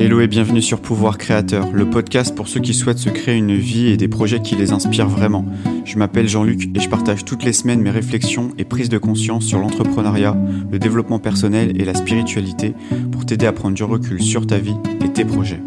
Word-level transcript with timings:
Hello 0.00 0.20
et 0.20 0.28
bienvenue 0.28 0.62
sur 0.62 0.80
Pouvoir 0.80 1.18
Créateur, 1.18 1.72
le 1.72 1.90
podcast 1.90 2.32
pour 2.32 2.46
ceux 2.46 2.60
qui 2.60 2.72
souhaitent 2.72 2.98
se 2.98 3.10
créer 3.10 3.34
une 3.34 3.56
vie 3.56 3.88
et 3.88 3.96
des 3.96 4.06
projets 4.06 4.40
qui 4.40 4.54
les 4.54 4.70
inspirent 4.70 5.08
vraiment. 5.08 5.44
Je 5.84 5.98
m'appelle 5.98 6.28
Jean-Luc 6.28 6.68
et 6.72 6.78
je 6.78 6.88
partage 6.88 7.24
toutes 7.24 7.42
les 7.42 7.52
semaines 7.52 7.82
mes 7.82 7.90
réflexions 7.90 8.52
et 8.58 8.64
prises 8.64 8.90
de 8.90 8.98
conscience 8.98 9.44
sur 9.44 9.58
l'entrepreneuriat, 9.58 10.36
le 10.70 10.78
développement 10.78 11.18
personnel 11.18 11.80
et 11.80 11.84
la 11.84 11.94
spiritualité 11.94 12.74
pour 13.10 13.26
t'aider 13.26 13.46
à 13.46 13.52
prendre 13.52 13.74
du 13.74 13.82
recul 13.82 14.22
sur 14.22 14.46
ta 14.46 14.58
vie 14.58 14.76
et 15.04 15.12
tes 15.12 15.24
projets. 15.24 15.60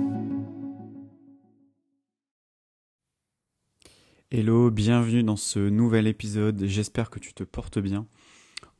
Hello, 4.31 4.71
bienvenue 4.71 5.23
dans 5.23 5.35
ce 5.35 5.59
nouvel 5.59 6.07
épisode, 6.07 6.63
j'espère 6.65 7.09
que 7.09 7.19
tu 7.19 7.33
te 7.33 7.43
portes 7.43 7.79
bien. 7.79 8.07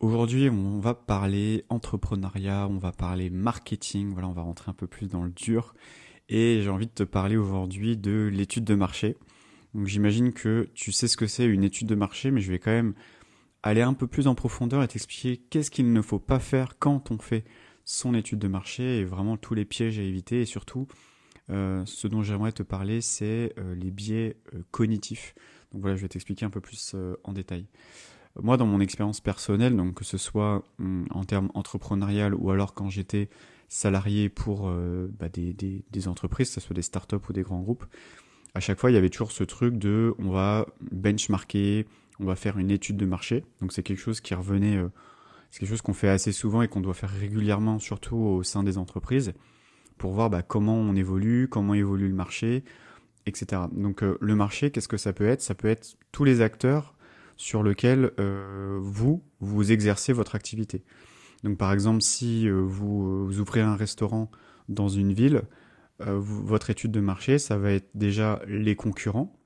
Aujourd'hui, 0.02 0.50
on 0.50 0.80
va 0.80 0.96
parler 0.96 1.64
entrepreneuriat, 1.70 2.68
on 2.68 2.80
va 2.80 2.92
parler 2.92 3.30
marketing, 3.30 4.12
voilà, 4.14 4.28
on 4.28 4.34
va 4.34 4.42
rentrer 4.42 4.72
un 4.72 4.74
peu 4.74 4.88
plus 4.88 5.08
dans 5.08 5.22
le 5.22 5.30
dur. 5.30 5.76
Et 6.28 6.62
j'ai 6.64 6.70
envie 6.72 6.88
de 6.88 6.92
te 6.92 7.04
parler 7.04 7.38
aujourd'hui 7.38 7.98
de 7.98 8.28
l'étude 8.34 8.64
de 8.64 8.74
marché. 8.74 9.16
Donc 9.76 9.86
j'imagine 9.86 10.34
que 10.34 10.68
tu 10.74 10.92
sais 10.92 11.08
ce 11.08 11.18
que 11.18 11.28
c'est 11.28 11.46
une 11.46 11.64
étude 11.64 11.88
de 11.88 11.94
marché, 11.94 12.32
mais 12.32 12.42
je 12.42 12.52
vais 12.52 12.58
quand 12.58 12.72
même 12.72 12.96
aller 13.62 13.84
un 13.84 13.94
peu 13.94 14.08
plus 14.08 14.26
en 14.26 14.34
profondeur 14.34 14.82
et 14.82 14.88
t'expliquer 14.88 15.38
qu'est-ce 15.38 15.70
qu'il 15.70 15.94
ne 15.94 16.02
faut 16.02 16.18
pas 16.18 16.40
faire 16.40 16.80
quand 16.80 17.12
on 17.12 17.20
fait 17.20 17.44
son 17.86 18.16
étude 18.16 18.40
de 18.40 18.48
marché 18.48 19.02
et 19.02 19.06
vraiment 19.06 19.38
tous 19.38 19.54
les 19.54 19.66
pièges 19.66 20.00
à 20.00 20.02
éviter 20.02 20.42
et 20.42 20.46
surtout 20.46 20.88
euh, 21.52 21.84
ce 21.86 22.08
dont 22.08 22.24
j'aimerais 22.24 22.54
te 22.54 22.64
parler 22.64 23.02
c'est 23.02 23.54
euh, 23.60 23.76
les 23.76 23.92
biais 23.92 24.38
euh, 24.56 24.64
cognitifs. 24.72 25.36
Donc 25.72 25.82
voilà, 25.82 25.96
je 25.96 26.02
vais 26.02 26.10
t'expliquer 26.10 26.44
un 26.44 26.50
peu 26.50 26.60
plus 26.60 26.96
en 27.24 27.34
détail. 27.34 27.68
Moi, 28.42 28.58
dans 28.58 28.66
mon 28.66 28.80
expérience 28.80 29.20
personnelle, 29.20 29.76
donc 29.76 29.96
que 29.96 30.06
ce 30.06 30.18
soit 30.18 30.64
hum, 30.80 31.06
en 31.12 31.26
termes 31.26 31.50
entrepreneurial 31.54 32.34
ou 32.34 32.52
alors 32.52 32.74
quand 32.74 32.90
j'étais 32.90 33.30
salarié 33.68 34.30
pour 34.30 34.68
euh, 34.68 35.08
bah, 35.20 35.30
des, 35.30 35.54
des, 35.54 35.84
des, 35.92 36.08
entreprises, 36.08 36.50
que 36.50 36.56
ce 36.56 36.62
soit 36.62 36.74
des 36.74 36.82
startups 36.82 37.18
ou 37.30 37.34
des 37.34 37.42
grands 37.42 37.62
groupes, 37.62 37.86
à 38.54 38.60
chaque 38.60 38.80
fois, 38.80 38.92
il 38.92 38.96
y 38.96 38.98
avait 38.98 39.10
toujours 39.10 39.32
ce 39.32 39.44
truc 39.44 39.78
de 39.78 40.14
on 40.18 40.30
va 40.30 40.66
benchmarker, 40.92 41.86
on 42.20 42.26
va 42.26 42.36
faire 42.36 42.58
une 42.58 42.72
étude 42.72 42.98
de 42.98 43.06
marché. 43.06 43.46
Donc 43.62 43.72
c'est 43.72 43.84
quelque 43.84 44.00
chose 44.00 44.22
qui 44.22 44.34
revenait, 44.34 44.78
euh, 44.78 44.90
c'est 45.50 45.60
quelque 45.60 45.70
chose 45.70 45.82
qu'on 45.82 45.94
fait 45.94 46.10
assez 46.10 46.32
souvent 46.32 46.62
et 46.62 46.68
qu'on 46.68 46.82
doit 46.82 46.94
faire 46.94 47.10
régulièrement, 47.10 47.80
surtout 47.80 48.18
au 48.18 48.44
sein 48.44 48.64
des 48.64 48.78
entreprises, 48.78 49.34
pour 49.98 50.12
voir 50.14 50.30
bah, 50.30 50.42
comment 50.42 50.76
on 50.76 50.96
évolue, 50.96 51.48
comment 51.50 51.74
évolue 51.74 52.10
le 52.10 52.16
marché, 52.16 52.64
etc. 53.26 53.64
Donc 53.72 54.04
euh, 54.04 54.18
le 54.20 54.36
marché, 54.36 54.72
qu'est-ce 54.72 54.88
que 54.90 54.98
ça 54.98 55.14
peut 55.14 55.28
être? 55.28 55.42
Ça 55.42 55.56
peut 55.56 55.70
être 55.70 55.98
tous 56.12 56.24
les 56.24 56.42
acteurs 56.42 56.94
sur 57.42 57.64
lequel 57.64 58.12
euh, 58.20 58.78
vous, 58.84 59.24
vous 59.40 59.72
exercez 59.72 60.14
votre 60.14 60.36
activité. 60.36 60.84
Donc 61.44 61.58
par 61.58 61.74
exemple, 61.74 62.02
si 62.04 62.48
euh, 62.48 62.62
vous, 62.62 63.08
euh, 63.08 63.26
vous, 63.26 63.40
ouvrez 63.40 63.62
un 63.62 63.76
restaurant 63.76 64.30
dans 64.70 64.90
une 64.90 65.12
ville, 65.12 65.42
votre 66.00 66.72
étude 66.72 66.92
de 66.92 67.00
marché, 67.00 67.38
ça 67.38 67.60
va 67.60 67.72
être 67.72 67.90
déjà 67.94 68.42
les 68.48 68.76
concurrents. 68.76 69.40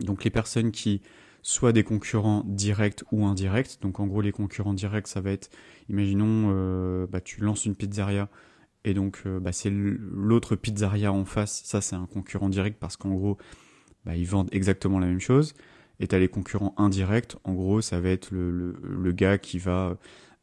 Donc 0.00 0.24
les 0.24 0.30
personnes 0.30 0.72
qui, 0.72 1.00
soit 1.42 1.72
des 1.72 1.84
concurrents 1.84 2.42
directs 2.44 3.04
ou 3.12 3.24
indirects. 3.24 3.80
Donc 3.82 4.00
en 4.00 4.06
gros, 4.08 4.20
les 4.20 4.32
concurrents 4.32 4.74
directs, 4.74 5.06
ça 5.06 5.20
va 5.20 5.30
être, 5.30 5.48
imaginons, 5.88 7.06
bah, 7.06 7.20
tu 7.20 7.40
lances 7.40 7.66
une 7.66 7.76
pizzeria 7.76 8.28
et 8.82 8.94
donc 8.94 9.22
bah, 9.28 9.52
c'est 9.52 9.70
l'autre 9.70 10.56
pizzeria 10.56 11.12
en 11.12 11.24
face, 11.24 11.62
ça 11.64 11.80
c'est 11.80 11.94
un 11.94 12.06
concurrent 12.06 12.48
direct 12.48 12.78
parce 12.80 12.96
qu'en 12.96 13.14
gros, 13.14 13.38
bah, 14.04 14.16
ils 14.16 14.26
vendent 14.26 14.48
exactement 14.50 14.98
la 14.98 15.06
même 15.06 15.20
chose. 15.20 15.54
Et 16.00 16.06
t'as 16.06 16.18
les 16.18 16.28
concurrents 16.28 16.74
indirects. 16.76 17.36
En 17.44 17.54
gros, 17.54 17.80
ça 17.80 18.00
va 18.00 18.10
être 18.10 18.30
le, 18.30 18.76
le, 18.82 19.12
gars 19.12 19.38
qui 19.38 19.58
va 19.58 19.96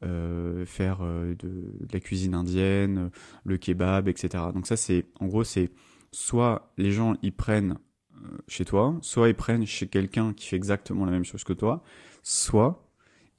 euh, 0.03 0.65
faire 0.65 0.99
euh, 1.01 1.35
de, 1.35 1.47
de, 1.47 1.93
la 1.93 1.99
cuisine 1.99 2.33
indienne, 2.33 3.11
le 3.45 3.57
kebab, 3.57 4.07
etc. 4.07 4.45
Donc 4.53 4.67
ça, 4.67 4.77
c'est 4.77 5.05
en 5.19 5.27
gros, 5.27 5.43
c'est 5.43 5.69
soit 6.11 6.73
les 6.77 6.91
gens 6.91 7.15
ils 7.21 7.33
prennent 7.33 7.77
euh, 8.15 8.37
chez 8.47 8.65
toi, 8.65 8.97
soit 9.01 9.29
ils 9.29 9.35
prennent 9.35 9.65
chez 9.65 9.87
quelqu'un 9.87 10.33
qui 10.33 10.47
fait 10.47 10.55
exactement 10.55 11.05
la 11.05 11.11
même 11.11 11.25
chose 11.25 11.43
que 11.43 11.53
toi, 11.53 11.83
soit 12.23 12.89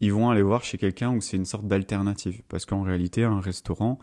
ils 0.01 0.13
vont 0.13 0.31
aller 0.31 0.43
voir 0.43 0.65
chez 0.65 0.79
quelqu'un 0.79 1.15
où 1.15 1.21
c'est 1.21 1.37
une 1.37 1.45
sorte 1.45 1.67
d'alternative. 1.67 2.43
Parce 2.49 2.67
qu'en 2.67 2.83
réalité, 2.83 3.25
un 3.25 3.41
restaurant, 3.41 3.99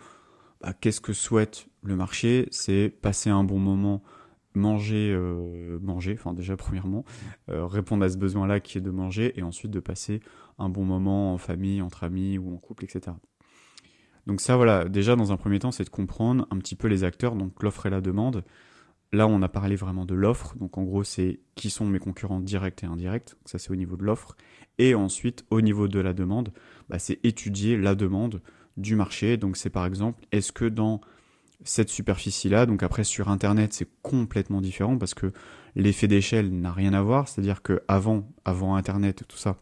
bah, 0.61 0.73
qu'est-ce 0.73 1.01
que 1.01 1.13
souhaite 1.13 1.67
le 1.83 1.95
marché? 1.95 2.47
C'est 2.51 2.89
passer 2.89 3.29
un 3.29 3.43
bon 3.43 3.59
moment 3.59 4.01
manger, 4.53 5.11
euh, 5.11 5.79
manger, 5.81 6.15
enfin 6.17 6.33
déjà 6.33 6.57
premièrement, 6.57 7.05
euh, 7.49 7.65
répondre 7.65 8.03
à 8.03 8.09
ce 8.09 8.17
besoin-là 8.17 8.59
qui 8.59 8.77
est 8.77 8.81
de 8.81 8.91
manger 8.91 9.37
et 9.37 9.43
ensuite 9.43 9.71
de 9.71 9.79
passer 9.79 10.21
un 10.57 10.69
bon 10.69 10.83
moment 10.83 11.33
en 11.33 11.37
famille, 11.37 11.81
entre 11.81 12.03
amis 12.03 12.37
ou 12.37 12.53
en 12.53 12.57
couple, 12.57 12.85
etc. 12.85 13.15
Donc 14.27 14.41
ça, 14.41 14.55
voilà, 14.55 14.85
déjà 14.85 15.15
dans 15.15 15.31
un 15.31 15.37
premier 15.37 15.59
temps, 15.59 15.71
c'est 15.71 15.83
de 15.83 15.89
comprendre 15.89 16.47
un 16.51 16.57
petit 16.57 16.75
peu 16.75 16.87
les 16.87 17.03
acteurs, 17.03 17.35
donc 17.35 17.63
l'offre 17.63 17.87
et 17.87 17.89
la 17.89 18.01
demande. 18.01 18.43
Là, 19.13 19.27
on 19.27 19.41
a 19.41 19.49
parlé 19.49 19.75
vraiment 19.75 20.05
de 20.05 20.13
l'offre, 20.13 20.55
donc 20.57 20.77
en 20.77 20.83
gros, 20.83 21.03
c'est 21.03 21.41
qui 21.55 21.69
sont 21.69 21.85
mes 21.85 21.99
concurrents 21.99 22.39
directs 22.39 22.83
et 22.83 22.85
indirects, 22.87 23.35
ça 23.45 23.57
c'est 23.57 23.71
au 23.71 23.75
niveau 23.75 23.97
de 23.97 24.03
l'offre. 24.03 24.37
Et 24.77 24.95
ensuite, 24.95 25.45
au 25.49 25.59
niveau 25.61 25.87
de 25.87 25.99
la 25.99 26.13
demande, 26.13 26.53
bah, 26.87 26.97
c'est 26.97 27.19
étudier 27.25 27.77
la 27.77 27.95
demande 27.95 28.41
du 28.77 28.95
marché. 28.95 29.37
Donc 29.37 29.57
c'est 29.57 29.69
par 29.69 29.85
exemple, 29.85 30.25
est-ce 30.31 30.51
que 30.51 30.65
dans 30.65 31.01
cette 31.63 31.89
superficie-là. 31.89 32.65
Donc 32.65 32.83
après 32.83 33.03
sur 33.03 33.29
Internet 33.29 33.73
c'est 33.73 33.87
complètement 34.01 34.61
différent 34.61 34.97
parce 34.97 35.13
que 35.13 35.31
l'effet 35.75 36.07
d'échelle 36.07 36.51
n'a 36.51 36.71
rien 36.71 36.93
à 36.93 37.01
voir. 37.01 37.27
C'est-à-dire 37.27 37.61
que 37.61 37.81
avant, 37.87 38.29
avant 38.45 38.75
Internet, 38.75 39.23
tout 39.27 39.37
ça, 39.37 39.57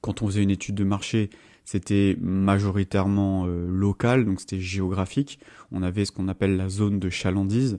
quand 0.00 0.22
on 0.22 0.26
faisait 0.26 0.42
une 0.42 0.50
étude 0.50 0.74
de 0.74 0.84
marché, 0.84 1.30
c'était 1.64 2.16
majoritairement 2.20 3.46
euh, 3.46 3.68
local, 3.68 4.24
donc 4.24 4.40
c'était 4.40 4.60
géographique. 4.60 5.38
On 5.70 5.82
avait 5.82 6.04
ce 6.04 6.12
qu'on 6.12 6.28
appelle 6.28 6.56
la 6.56 6.68
zone 6.68 6.98
de 6.98 7.10
chalandise. 7.10 7.78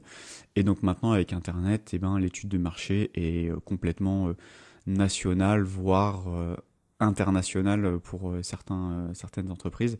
Et 0.56 0.64
donc 0.64 0.84
maintenant 0.84 1.12
avec 1.12 1.34
Internet, 1.34 1.90
eh 1.94 2.00
ben, 2.00 2.20
l'étude 2.20 2.50
de 2.50 2.58
marché 2.58 3.12
est 3.16 3.50
euh, 3.50 3.60
complètement 3.60 4.30
euh, 4.30 4.34
nationale, 4.88 5.64
voire 5.64 6.26
internationale 7.00 8.00
pour 8.00 8.34
certains, 8.42 9.10
certaines 9.14 9.52
entreprises. 9.52 10.00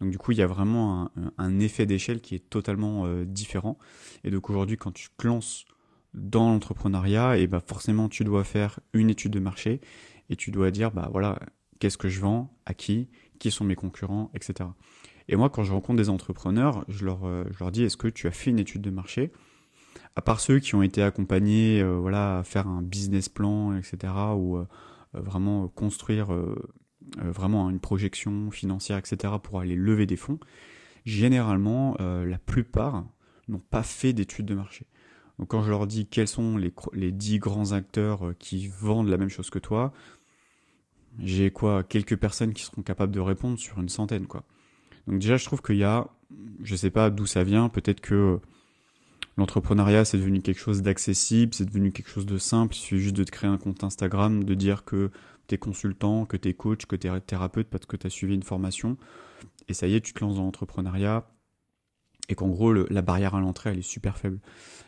Donc 0.00 0.10
du 0.10 0.18
coup, 0.18 0.32
il 0.32 0.38
y 0.38 0.42
a 0.42 0.46
vraiment 0.46 1.10
un, 1.36 1.60
effet 1.60 1.86
d'échelle 1.86 2.20
qui 2.20 2.34
est 2.34 2.50
totalement 2.50 3.04
euh, 3.04 3.24
différent. 3.24 3.78
Et 4.24 4.30
donc 4.30 4.48
aujourd'hui, 4.48 4.76
quand 4.76 4.92
tu 4.92 5.08
te 5.16 5.26
lances 5.26 5.66
dans 6.14 6.48
l'entrepreneuriat, 6.50 7.36
et 7.36 7.46
bah 7.46 7.62
forcément, 7.64 8.08
tu 8.08 8.24
dois 8.24 8.44
faire 8.44 8.80
une 8.94 9.10
étude 9.10 9.32
de 9.32 9.40
marché 9.40 9.80
et 10.30 10.36
tu 10.36 10.50
dois 10.50 10.70
dire, 10.70 10.90
bah 10.90 11.08
voilà, 11.12 11.38
qu'est-ce 11.78 11.98
que 11.98 12.08
je 12.08 12.20
vends, 12.20 12.56
à 12.66 12.74
qui, 12.74 13.08
qui 13.38 13.50
sont 13.50 13.64
mes 13.64 13.76
concurrents, 13.76 14.30
etc. 14.34 14.70
Et 15.28 15.36
moi, 15.36 15.50
quand 15.50 15.62
je 15.62 15.72
rencontre 15.72 15.98
des 15.98 16.08
entrepreneurs, 16.08 16.84
je 16.88 17.04
leur, 17.04 17.24
euh, 17.24 17.44
je 17.50 17.58
leur 17.60 17.70
dis, 17.70 17.84
est-ce 17.84 17.96
que 17.96 18.08
tu 18.08 18.26
as 18.26 18.32
fait 18.32 18.50
une 18.50 18.58
étude 18.58 18.82
de 18.82 18.90
marché? 18.90 19.32
À 20.16 20.22
part 20.22 20.40
ceux 20.40 20.58
qui 20.60 20.74
ont 20.74 20.82
été 20.82 21.02
accompagnés, 21.02 21.82
euh, 21.82 21.98
voilà, 21.98 22.38
à 22.38 22.42
faire 22.42 22.66
un 22.66 22.82
business 22.82 23.28
plan, 23.28 23.76
etc., 23.76 24.12
ou 24.36 24.58
vraiment 25.12 25.66
construire 25.66 26.28
vraiment 27.16 27.70
une 27.70 27.80
projection 27.80 28.50
financière, 28.50 28.98
etc., 28.98 29.34
pour 29.42 29.60
aller 29.60 29.76
lever 29.76 30.06
des 30.06 30.16
fonds, 30.16 30.38
généralement, 31.04 31.96
euh, 32.00 32.26
la 32.26 32.38
plupart 32.38 33.04
n'ont 33.48 33.62
pas 33.70 33.82
fait 33.82 34.12
d'études 34.12 34.46
de 34.46 34.54
marché. 34.54 34.86
Donc 35.38 35.48
quand 35.48 35.62
je 35.62 35.70
leur 35.70 35.86
dis 35.86 36.06
quels 36.06 36.28
sont 36.28 36.56
les, 36.56 36.72
les 36.92 37.12
10 37.12 37.38
grands 37.38 37.72
acteurs 37.72 38.28
euh, 38.28 38.36
qui 38.38 38.68
vendent 38.68 39.08
la 39.08 39.16
même 39.16 39.30
chose 39.30 39.50
que 39.50 39.58
toi, 39.58 39.92
j'ai 41.18 41.50
quoi 41.50 41.82
quelques 41.82 42.16
personnes 42.16 42.52
qui 42.52 42.62
seront 42.62 42.82
capables 42.82 43.12
de 43.12 43.20
répondre 43.20 43.58
sur 43.58 43.80
une 43.80 43.88
centaine 43.88 44.26
quoi. 44.26 44.44
Donc 45.06 45.18
déjà 45.18 45.36
je 45.36 45.44
trouve 45.44 45.62
qu'il 45.62 45.76
y 45.76 45.84
a 45.84 46.08
je 46.62 46.76
sais 46.76 46.90
pas 46.90 47.10
d'où 47.10 47.26
ça 47.26 47.42
vient, 47.42 47.68
peut-être 47.68 48.00
que 48.00 48.38
l'entrepreneuriat 49.36 50.04
c'est 50.04 50.18
devenu 50.18 50.42
quelque 50.42 50.60
chose 50.60 50.82
d'accessible, 50.82 51.54
c'est 51.54 51.64
devenu 51.64 51.90
quelque 51.90 52.10
chose 52.10 52.26
de 52.26 52.38
simple, 52.38 52.76
il 52.76 52.78
suffit 52.78 53.00
juste 53.00 53.16
de 53.16 53.24
te 53.24 53.30
créer 53.30 53.50
un 53.50 53.58
compte 53.58 53.82
Instagram, 53.82 54.44
de 54.44 54.54
dire 54.54 54.84
que 54.84 55.10
t'es 55.50 55.58
consultant, 55.58 56.26
que 56.26 56.36
t'es 56.36 56.54
coach, 56.54 56.86
que 56.86 56.94
t'es 56.94 57.08
thérapeute 57.20 57.68
parce 57.68 57.84
que 57.84 57.96
t'as 57.96 58.08
suivi 58.08 58.34
une 58.34 58.44
formation. 58.44 58.96
Et 59.68 59.74
ça 59.74 59.88
y 59.88 59.94
est, 59.96 60.00
tu 60.00 60.12
te 60.12 60.20
lances 60.20 60.36
dans 60.36 60.44
l'entrepreneuriat. 60.44 61.28
Et 62.28 62.36
qu'en 62.36 62.48
gros, 62.48 62.72
la 62.72 63.02
barrière 63.02 63.34
à 63.34 63.40
l'entrée, 63.40 63.70
elle 63.70 63.78
est 63.78 63.82
super 63.82 64.16
faible. 64.16 64.38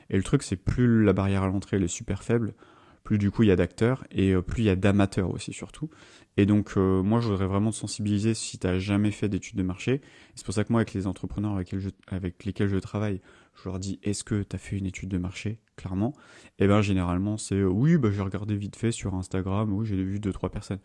Et 0.08 0.16
le 0.16 0.22
truc, 0.22 0.44
c'est 0.44 0.56
plus 0.56 1.02
la 1.02 1.12
barrière 1.12 1.42
à 1.42 1.48
l'entrée, 1.48 1.78
elle 1.78 1.82
est 1.82 1.88
super 1.88 2.22
faible, 2.22 2.54
plus 3.02 3.18
du 3.18 3.32
coup 3.32 3.42
il 3.42 3.48
y 3.48 3.50
a 3.50 3.56
d'acteurs 3.56 4.04
et 4.12 4.32
euh, 4.32 4.42
plus 4.42 4.62
il 4.62 4.66
y 4.66 4.70
a 4.70 4.76
d'amateurs 4.76 5.30
aussi 5.30 5.52
surtout. 5.52 5.90
Et 6.36 6.46
donc 6.46 6.74
euh, 6.76 7.02
moi 7.02 7.20
je 7.20 7.26
voudrais 7.26 7.48
vraiment 7.48 7.72
te 7.72 7.76
sensibiliser 7.76 8.32
si 8.34 8.58
tu 8.58 8.66
n'as 8.68 8.78
jamais 8.78 9.10
fait 9.10 9.28
d'études 9.28 9.56
de 9.56 9.64
marché. 9.64 10.00
C'est 10.36 10.44
pour 10.44 10.54
ça 10.54 10.62
que 10.62 10.72
moi 10.72 10.82
avec 10.82 10.94
les 10.94 11.08
entrepreneurs 11.08 11.60
avec 12.06 12.44
lesquels 12.44 12.68
je 12.68 12.76
travaille, 12.76 13.20
je 13.54 13.68
leur 13.68 13.78
dis 13.78 13.98
est-ce 14.02 14.24
que 14.24 14.42
tu 14.42 14.56
as 14.56 14.58
fait 14.58 14.76
une 14.76 14.86
étude 14.86 15.08
de 15.08 15.18
marché? 15.18 15.60
Clairement 15.76 16.14
Et 16.58 16.64
eh 16.64 16.66
bien 16.66 16.82
généralement 16.82 17.36
c'est 17.36 17.56
euh, 17.56 17.68
oui 17.68 17.96
bah 17.96 18.10
j'ai 18.10 18.22
regardé 18.22 18.56
vite 18.56 18.76
fait 18.76 18.92
sur 18.92 19.14
Instagram, 19.14 19.72
oui 19.72 19.86
j'ai 19.86 20.02
vu 20.02 20.20
deux 20.20 20.32
trois 20.32 20.50
personnes. 20.50 20.80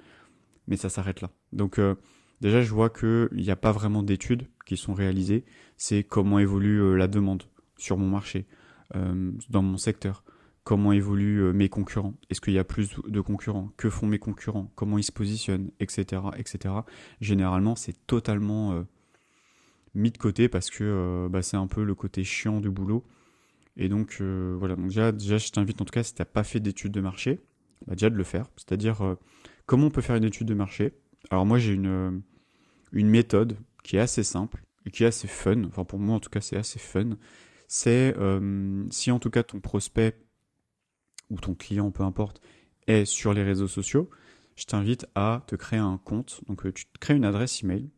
Mais 0.67 0.77
ça 0.77 0.89
s'arrête 0.89 1.21
là. 1.21 1.29
Donc 1.53 1.79
déjà 2.41 2.61
je 2.61 2.73
vois 2.73 2.89
qu'il 2.89 3.29
n'y 3.31 3.51
a 3.51 3.55
pas 3.55 3.71
vraiment 3.71 4.03
d'études 4.03 4.47
qui 4.65 4.75
sont 4.75 4.93
réalisées. 4.93 5.45
C'est 5.77 6.03
comment 6.03 6.39
évolue 6.39 6.97
la 6.97 7.07
demande 7.07 7.43
sur 7.77 7.97
mon 7.97 8.09
marché, 8.09 8.47
dans 8.93 9.61
mon 9.61 9.77
secteur 9.77 10.23
comment 10.67 10.91
évoluent 10.91 11.43
euh, 11.43 11.53
mes 11.53 11.69
concurrents, 11.69 12.13
est-ce 12.29 12.41
qu'il 12.41 12.51
y 12.51 12.59
a 12.59 12.65
plus 12.65 12.93
de 13.07 13.21
concurrents, 13.21 13.69
que 13.77 13.89
font 13.89 14.05
mes 14.05 14.19
concurrents, 14.19 14.69
comment 14.75 14.97
ils 14.97 15.03
se 15.03 15.13
positionnent, 15.13 15.71
etc., 15.79 16.23
etc. 16.35 16.75
Généralement, 17.21 17.77
c'est 17.77 18.05
totalement, 18.05 18.73
euh, 18.73 18.83
mis 19.97 20.11
de 20.11 20.17
côté 20.17 20.49
parce 20.49 20.69
que 20.69 21.27
bah, 21.29 21.41
c'est 21.41 21.57
un 21.57 21.67
peu 21.67 21.83
le 21.83 21.95
côté 21.95 22.23
chiant 22.23 22.59
du 22.59 22.69
boulot. 22.69 23.03
Et 23.75 23.89
donc 23.89 24.21
voilà, 24.21 24.75
donc 24.75 24.87
déjà, 24.87 25.11
déjà 25.11 25.37
je 25.37 25.49
t'invite 25.49 25.81
en 25.81 25.85
tout 25.85 25.91
cas 25.91 26.03
si 26.03 26.13
tu 26.13 26.21
n'as 26.21 26.25
pas 26.25 26.43
fait 26.43 26.59
d'études 26.59 26.91
de 26.91 27.01
marché, 27.01 27.39
bah, 27.85 27.93
déjà 27.93 28.09
de 28.09 28.15
le 28.15 28.23
faire. 28.23 28.47
C'est-à-dire 28.55 29.17
comment 29.65 29.87
on 29.87 29.91
peut 29.91 30.01
faire 30.01 30.15
une 30.15 30.23
étude 30.23 30.47
de 30.47 30.53
marché? 30.53 30.93
Alors 31.29 31.45
moi 31.45 31.59
j'ai 31.59 31.73
une, 31.73 32.21
méthode 32.91 33.57
qui 33.83 33.97
est 33.97 33.99
assez 33.99 34.23
simple 34.23 34.63
et 34.85 34.91
qui 34.91 35.03
est 35.03 35.07
assez 35.07 35.27
fun. 35.27 35.63
Enfin 35.65 35.83
pour 35.83 35.99
moi 35.99 36.15
en 36.15 36.19
tout 36.19 36.29
cas 36.29 36.41
c'est 36.41 36.57
assez 36.57 36.79
fun. 36.79 37.17
C'est 37.67 38.15
si 38.89 39.11
en 39.11 39.19
tout 39.19 39.29
cas 39.29 39.43
ton 39.43 39.59
prospect 39.59 40.17
ou 41.29 41.39
ton 41.39 41.53
client, 41.53 41.91
peu 41.91 42.03
importe, 42.03 42.41
est 42.87 43.05
sur 43.05 43.33
les 43.33 43.43
réseaux 43.43 43.67
sociaux, 43.67 44.09
je 44.55 44.65
t'invite 44.65 45.05
à 45.15 45.43
te 45.47 45.55
créer 45.55 45.79
un 45.79 45.99
compte. 46.03 46.41
Donc 46.47 46.65
euh, 46.65 46.71
tu 46.71 46.85
te 46.85 46.97
crées 46.99 47.15
une 47.15 47.25
adresse 47.25 47.63
email. 47.63 47.89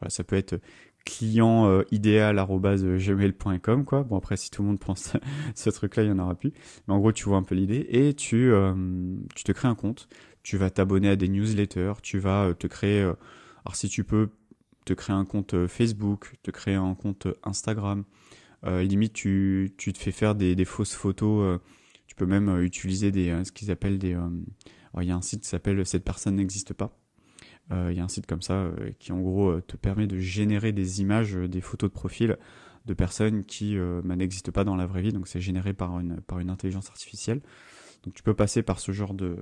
Voilà, 0.00 0.10
ça 0.10 0.24
peut 0.24 0.36
être 0.36 0.60
client 1.04 1.66
euh, 1.68 1.82
idéal@gmail.com 1.90 3.84
quoi. 3.84 4.02
Bon 4.02 4.16
après 4.16 4.36
si 4.36 4.50
tout 4.50 4.62
le 4.62 4.68
monde 4.68 4.78
pense 4.78 5.12
ce 5.54 5.70
truc-là, 5.70 6.04
il 6.04 6.08
y 6.08 6.12
en 6.12 6.18
aura 6.18 6.34
plus. 6.34 6.52
Mais 6.86 6.94
en 6.94 6.98
gros, 6.98 7.12
tu 7.12 7.24
vois 7.24 7.36
un 7.38 7.42
peu 7.42 7.54
l'idée 7.54 7.86
et 7.88 8.14
tu 8.14 8.52
euh, 8.52 8.74
tu 9.34 9.44
te 9.44 9.52
crées 9.52 9.68
un 9.68 9.74
compte. 9.74 10.08
Tu 10.42 10.56
vas 10.56 10.70
t'abonner 10.70 11.08
à 11.08 11.16
des 11.16 11.28
newsletters, 11.28 11.94
tu 12.02 12.18
vas 12.18 12.52
te 12.58 12.66
créer 12.66 13.02
alors 13.02 13.76
si 13.76 13.88
tu 13.88 14.02
peux 14.04 14.30
te 14.84 14.92
créer 14.92 15.14
un 15.14 15.24
compte 15.24 15.68
Facebook, 15.68 16.32
te 16.42 16.50
créer 16.50 16.74
un 16.74 16.94
compte 16.94 17.28
Instagram. 17.44 18.04
limite 18.64 19.12
tu, 19.12 19.72
tu 19.76 19.92
te 19.92 19.98
fais 19.98 20.10
faire 20.10 20.34
des, 20.34 20.56
des 20.56 20.64
fausses 20.64 20.94
photos 20.94 21.60
tu 22.12 22.16
peux 22.16 22.26
même 22.26 22.50
euh, 22.50 22.62
utiliser 22.62 23.10
des, 23.10 23.30
euh, 23.30 23.42
ce 23.42 23.52
qu'ils 23.52 23.70
appellent 23.70 23.98
des... 23.98 24.12
Euh, 24.12 24.28
il 25.00 25.08
y 25.08 25.10
a 25.10 25.16
un 25.16 25.22
site 25.22 25.44
qui 25.44 25.48
s'appelle 25.48 25.86
Cette 25.86 26.04
personne 26.04 26.36
n'existe 26.36 26.74
pas. 26.74 26.94
Il 27.90 27.96
y 27.96 28.00
a 28.00 28.04
un 28.04 28.08
site 28.08 28.26
comme 28.26 28.42
ça 28.42 28.70
qui 28.98 29.12
en 29.12 29.20
gros 29.20 29.60
te 29.60 29.76
permet 29.76 30.06
de 30.06 30.18
générer 30.18 30.72
des 30.72 31.00
images, 31.00 31.34
des 31.34 31.60
photos 31.60 31.90
de 31.90 31.94
profil 31.94 32.36
de 32.84 32.94
personnes 32.94 33.44
qui 33.44 33.76
bah, 34.04 34.16
n'existent 34.16 34.52
pas 34.52 34.64
dans 34.64 34.76
la 34.76 34.86
vraie 34.86 35.02
vie. 35.02 35.12
Donc 35.12 35.28
c'est 35.28 35.40
généré 35.40 35.72
par 35.72 35.98
une, 35.98 36.20
par 36.20 36.38
une 36.38 36.50
intelligence 36.50 36.88
artificielle. 36.90 37.40
Donc 38.04 38.14
tu 38.14 38.22
peux 38.22 38.34
passer 38.34 38.62
par 38.62 38.80
ce 38.80 38.92
genre 38.92 39.14
de, 39.14 39.36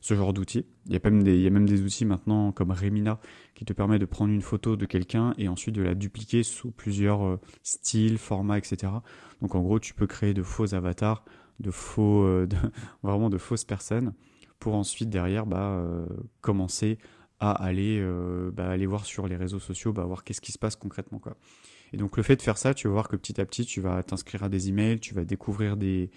ce 0.00 0.14
genre 0.14 0.32
d'outils. 0.32 0.66
Il 0.86 0.92
y, 0.92 0.96
a 0.96 1.00
même 1.04 1.22
des, 1.22 1.38
y 1.38 1.46
a 1.46 1.50
même 1.50 1.68
des 1.68 1.82
outils 1.82 2.04
maintenant 2.04 2.52
comme 2.52 2.72
Remina 2.72 3.20
qui 3.54 3.64
te 3.64 3.72
permet 3.72 3.98
de 3.98 4.06
prendre 4.06 4.32
une 4.32 4.42
photo 4.42 4.76
de 4.76 4.86
quelqu'un 4.86 5.34
et 5.38 5.48
ensuite 5.48 5.74
de 5.74 5.82
la 5.82 5.94
dupliquer 5.94 6.42
sous 6.42 6.70
plusieurs 6.70 7.38
styles, 7.62 8.18
formats, 8.18 8.58
etc. 8.58 8.92
Donc 9.40 9.54
en 9.54 9.60
gros, 9.60 9.78
tu 9.78 9.94
peux 9.94 10.06
créer 10.06 10.34
de 10.34 10.42
faux 10.42 10.74
avatars 10.74 11.24
de 11.60 11.70
faux, 11.70 12.24
euh, 12.24 12.46
vraiment 13.02 13.30
de 13.30 13.38
fausses 13.38 13.64
personnes, 13.64 14.12
pour 14.58 14.74
ensuite 14.74 15.08
derrière 15.08 15.46
bah, 15.46 15.70
euh, 15.70 16.06
commencer 16.40 16.98
à 17.42 17.50
aller, 17.50 17.98
euh, 18.00 18.52
bah, 18.52 18.70
aller 18.70 18.86
voir 18.86 19.04
sur 19.04 19.26
les 19.26 19.34
réseaux 19.34 19.58
sociaux, 19.58 19.92
bah, 19.92 20.04
voir 20.04 20.22
qu'est-ce 20.22 20.40
qui 20.40 20.52
se 20.52 20.58
passe 20.58 20.76
concrètement. 20.76 21.18
Quoi. 21.18 21.36
Et 21.92 21.96
donc 21.96 22.16
le 22.16 22.22
fait 22.22 22.36
de 22.36 22.42
faire 22.42 22.56
ça, 22.56 22.72
tu 22.72 22.86
vas 22.86 22.92
voir 22.92 23.08
que 23.08 23.16
petit 23.16 23.40
à 23.40 23.44
petit, 23.44 23.66
tu 23.66 23.80
vas 23.80 24.00
t'inscrire 24.04 24.44
à 24.44 24.48
des 24.48 24.68
emails, 24.68 25.00
tu 25.00 25.12
vas 25.12 25.24
découvrir 25.24 25.76
des, 25.76 26.10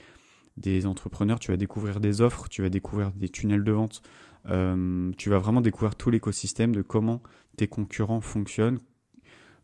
des 0.57 0.85
entrepreneurs, 0.85 1.39
tu 1.39 1.49
vas 1.49 1.57
découvrir 1.57 1.99
des 1.99 2.21
offres, 2.21 2.47
tu 2.47 2.61
vas 2.61 2.69
découvrir 2.69 3.11
des 3.11 3.27
tunnels 3.27 3.63
de 3.63 3.71
vente, 3.71 4.03
tu 4.45 5.29
vas 5.31 5.39
vraiment 5.39 5.61
découvrir 5.61 5.95
tout 5.95 6.11
l'écosystème 6.11 6.75
de 6.75 6.83
comment 6.83 7.23
tes 7.57 7.67
concurrents 7.67 8.21
fonctionnent. 8.21 8.79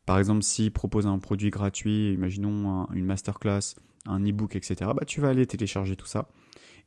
Par 0.08 0.18
exemple, 0.18 0.42
s'ils 0.42 0.72
proposent 0.72 1.06
un 1.06 1.20
produit 1.20 1.52
gratuit, 1.52 2.12
imaginons 2.12 2.88
une 2.92 3.06
masterclass, 3.06 3.76
un 4.08 4.20
e-book, 4.26 4.56
etc., 4.56 4.76
bah, 4.96 5.06
tu 5.06 5.22
vas 5.22 5.30
aller 5.30 5.46
télécharger 5.46 5.96
tout 5.96 6.08
ça 6.08 6.28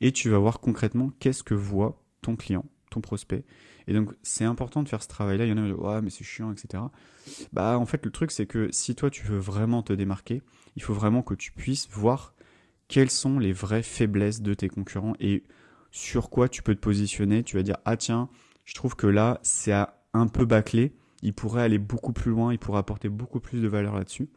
et 0.00 0.10
tu 0.10 0.30
vas 0.30 0.38
voir 0.38 0.58
concrètement 0.58 1.12
qu'est-ce 1.20 1.44
que 1.44 1.54
voit 1.54 2.02
ton 2.22 2.34
client, 2.34 2.64
prospect. 3.00 3.44
Et 3.86 3.92
donc, 3.92 4.12
c'est 4.22 4.44
important 4.44 4.82
de 4.82 4.88
faire 4.88 5.02
ce 5.02 5.08
travail-là. 5.08 5.44
Il 5.44 5.50
y 5.50 5.52
en 5.52 5.58
a 5.58 5.62
qui 5.62 5.72
disent, 5.72 5.80
ouais, 5.80 6.02
mais 6.02 6.10
c'est 6.10 6.24
chiant, 6.24 6.52
etc. 6.52 6.82
Bah, 7.52 7.78
en 7.78 7.86
fait, 7.86 8.04
le 8.04 8.10
truc, 8.10 8.30
c'est 8.30 8.46
que 8.46 8.68
si 8.72 8.94
toi, 8.94 9.10
tu 9.10 9.26
veux 9.26 9.38
vraiment 9.38 9.82
te 9.82 9.92
démarquer, 9.92 10.42
il 10.76 10.82
faut 10.82 10.94
vraiment 10.94 11.22
que 11.22 11.34
tu 11.34 11.52
puisses 11.52 11.88
voir 11.90 12.34
quelles 12.88 13.10
sont 13.10 13.38
les 13.38 13.52
vraies 13.52 13.82
faiblesses 13.82 14.42
de 14.42 14.54
tes 14.54 14.68
concurrents 14.68 15.14
et 15.20 15.44
sur 15.90 16.30
quoi 16.30 16.48
tu 16.48 16.62
peux 16.62 16.74
te 16.74 16.80
positionner. 16.80 17.42
Tu 17.42 17.56
vas 17.56 17.62
dire, 17.62 17.76
ah 17.84 17.96
tiens, 17.96 18.28
je 18.64 18.74
trouve 18.74 18.96
que 18.96 19.06
là, 19.06 19.38
c'est 19.42 19.72
un 19.72 20.26
peu 20.26 20.44
bâclé. 20.44 20.94
Il 21.22 21.34
pourrait 21.34 21.62
aller 21.62 21.78
beaucoup 21.78 22.12
plus 22.12 22.30
loin, 22.30 22.52
il 22.52 22.58
pourrait 22.58 22.80
apporter 22.80 23.08
beaucoup 23.08 23.40
plus 23.40 23.62
de 23.62 23.68
valeur 23.68 23.94
là-dessus. 23.94 24.28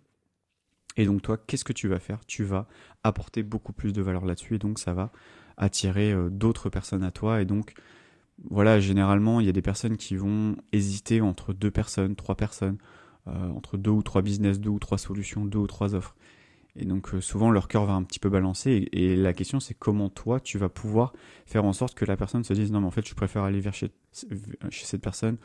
Et 0.98 1.06
donc 1.06 1.21
toi, 1.21 1.38
qu'est-ce 1.38 1.63
que 1.63 1.74
tu 1.74 1.88
vas 1.88 2.00
faire? 2.00 2.25
Tu 2.25 2.44
vas 2.44 2.68
apporter 3.03 3.44
beaucoup 3.44 3.74
plus 3.74 3.94
de 3.94 4.01
valeur 4.01 4.25
là-dessus 4.25 4.56
et 4.56 4.60
donc 4.60 4.80
ça 4.80 4.94
va 4.94 5.12
attirer 5.56 6.12
euh, 6.12 6.30
d'autres 6.30 6.69
personnes 6.69 7.03
à 7.03 7.12
toi. 7.12 7.42
Et 7.42 7.45
donc 7.45 7.74
voilà, 8.44 8.80
généralement, 8.80 9.39
il 9.39 9.45
y 9.45 9.50
a 9.50 9.54
des 9.54 9.62
personnes 9.62 9.98
qui 9.98 10.16
vont 10.16 10.56
hésiter 10.72 11.22
entre 11.22 11.54
deux 11.54 11.72
personnes, 11.72 12.16
trois 12.16 12.36
personnes, 12.36 12.78
euh, 13.28 13.50
entre 13.50 13.78
deux 13.78 13.92
ou 13.92 14.04
trois 14.04 14.22
business, 14.22 14.60
deux 14.60 14.69
ou 14.69 14.80
trois 14.80 14.98
solutions, 14.98 15.45
deux 15.45 15.60
ou 15.60 15.68
trois 15.68 15.95
offres. 15.95 16.16
Et 16.75 16.86
donc 16.86 17.13
euh, 17.13 17.22
souvent 17.22 17.50
leur 17.50 17.68
cœur 17.68 17.86
va 17.86 17.94
un 17.94 18.04
petit 18.04 18.19
peu 18.19 18.30
balancer 18.30 18.88
et, 18.92 19.16
la 19.16 19.34
question 19.34 19.60
c'est 19.60 19.74
comment 19.74 20.10
toi 20.10 20.39
tu 20.39 20.60
vas 20.60 20.69
pouvoir 20.69 21.12
faire 21.48 21.66
en 21.66 21.74
sorte 21.74 21.95
que 21.95 22.06
la 22.06 22.16
personne 22.16 22.44
se 22.44 22.54
dise 22.54 22.72
non 22.72 22.81
mais 22.81 22.86
en 22.86 22.92
fait 22.92 23.07
je 23.07 23.16
préfère 23.16 23.42
aller 23.42 23.60
vers 23.60 23.74
chez, 23.74 23.89
cette 24.12 25.01
personne 25.01 25.38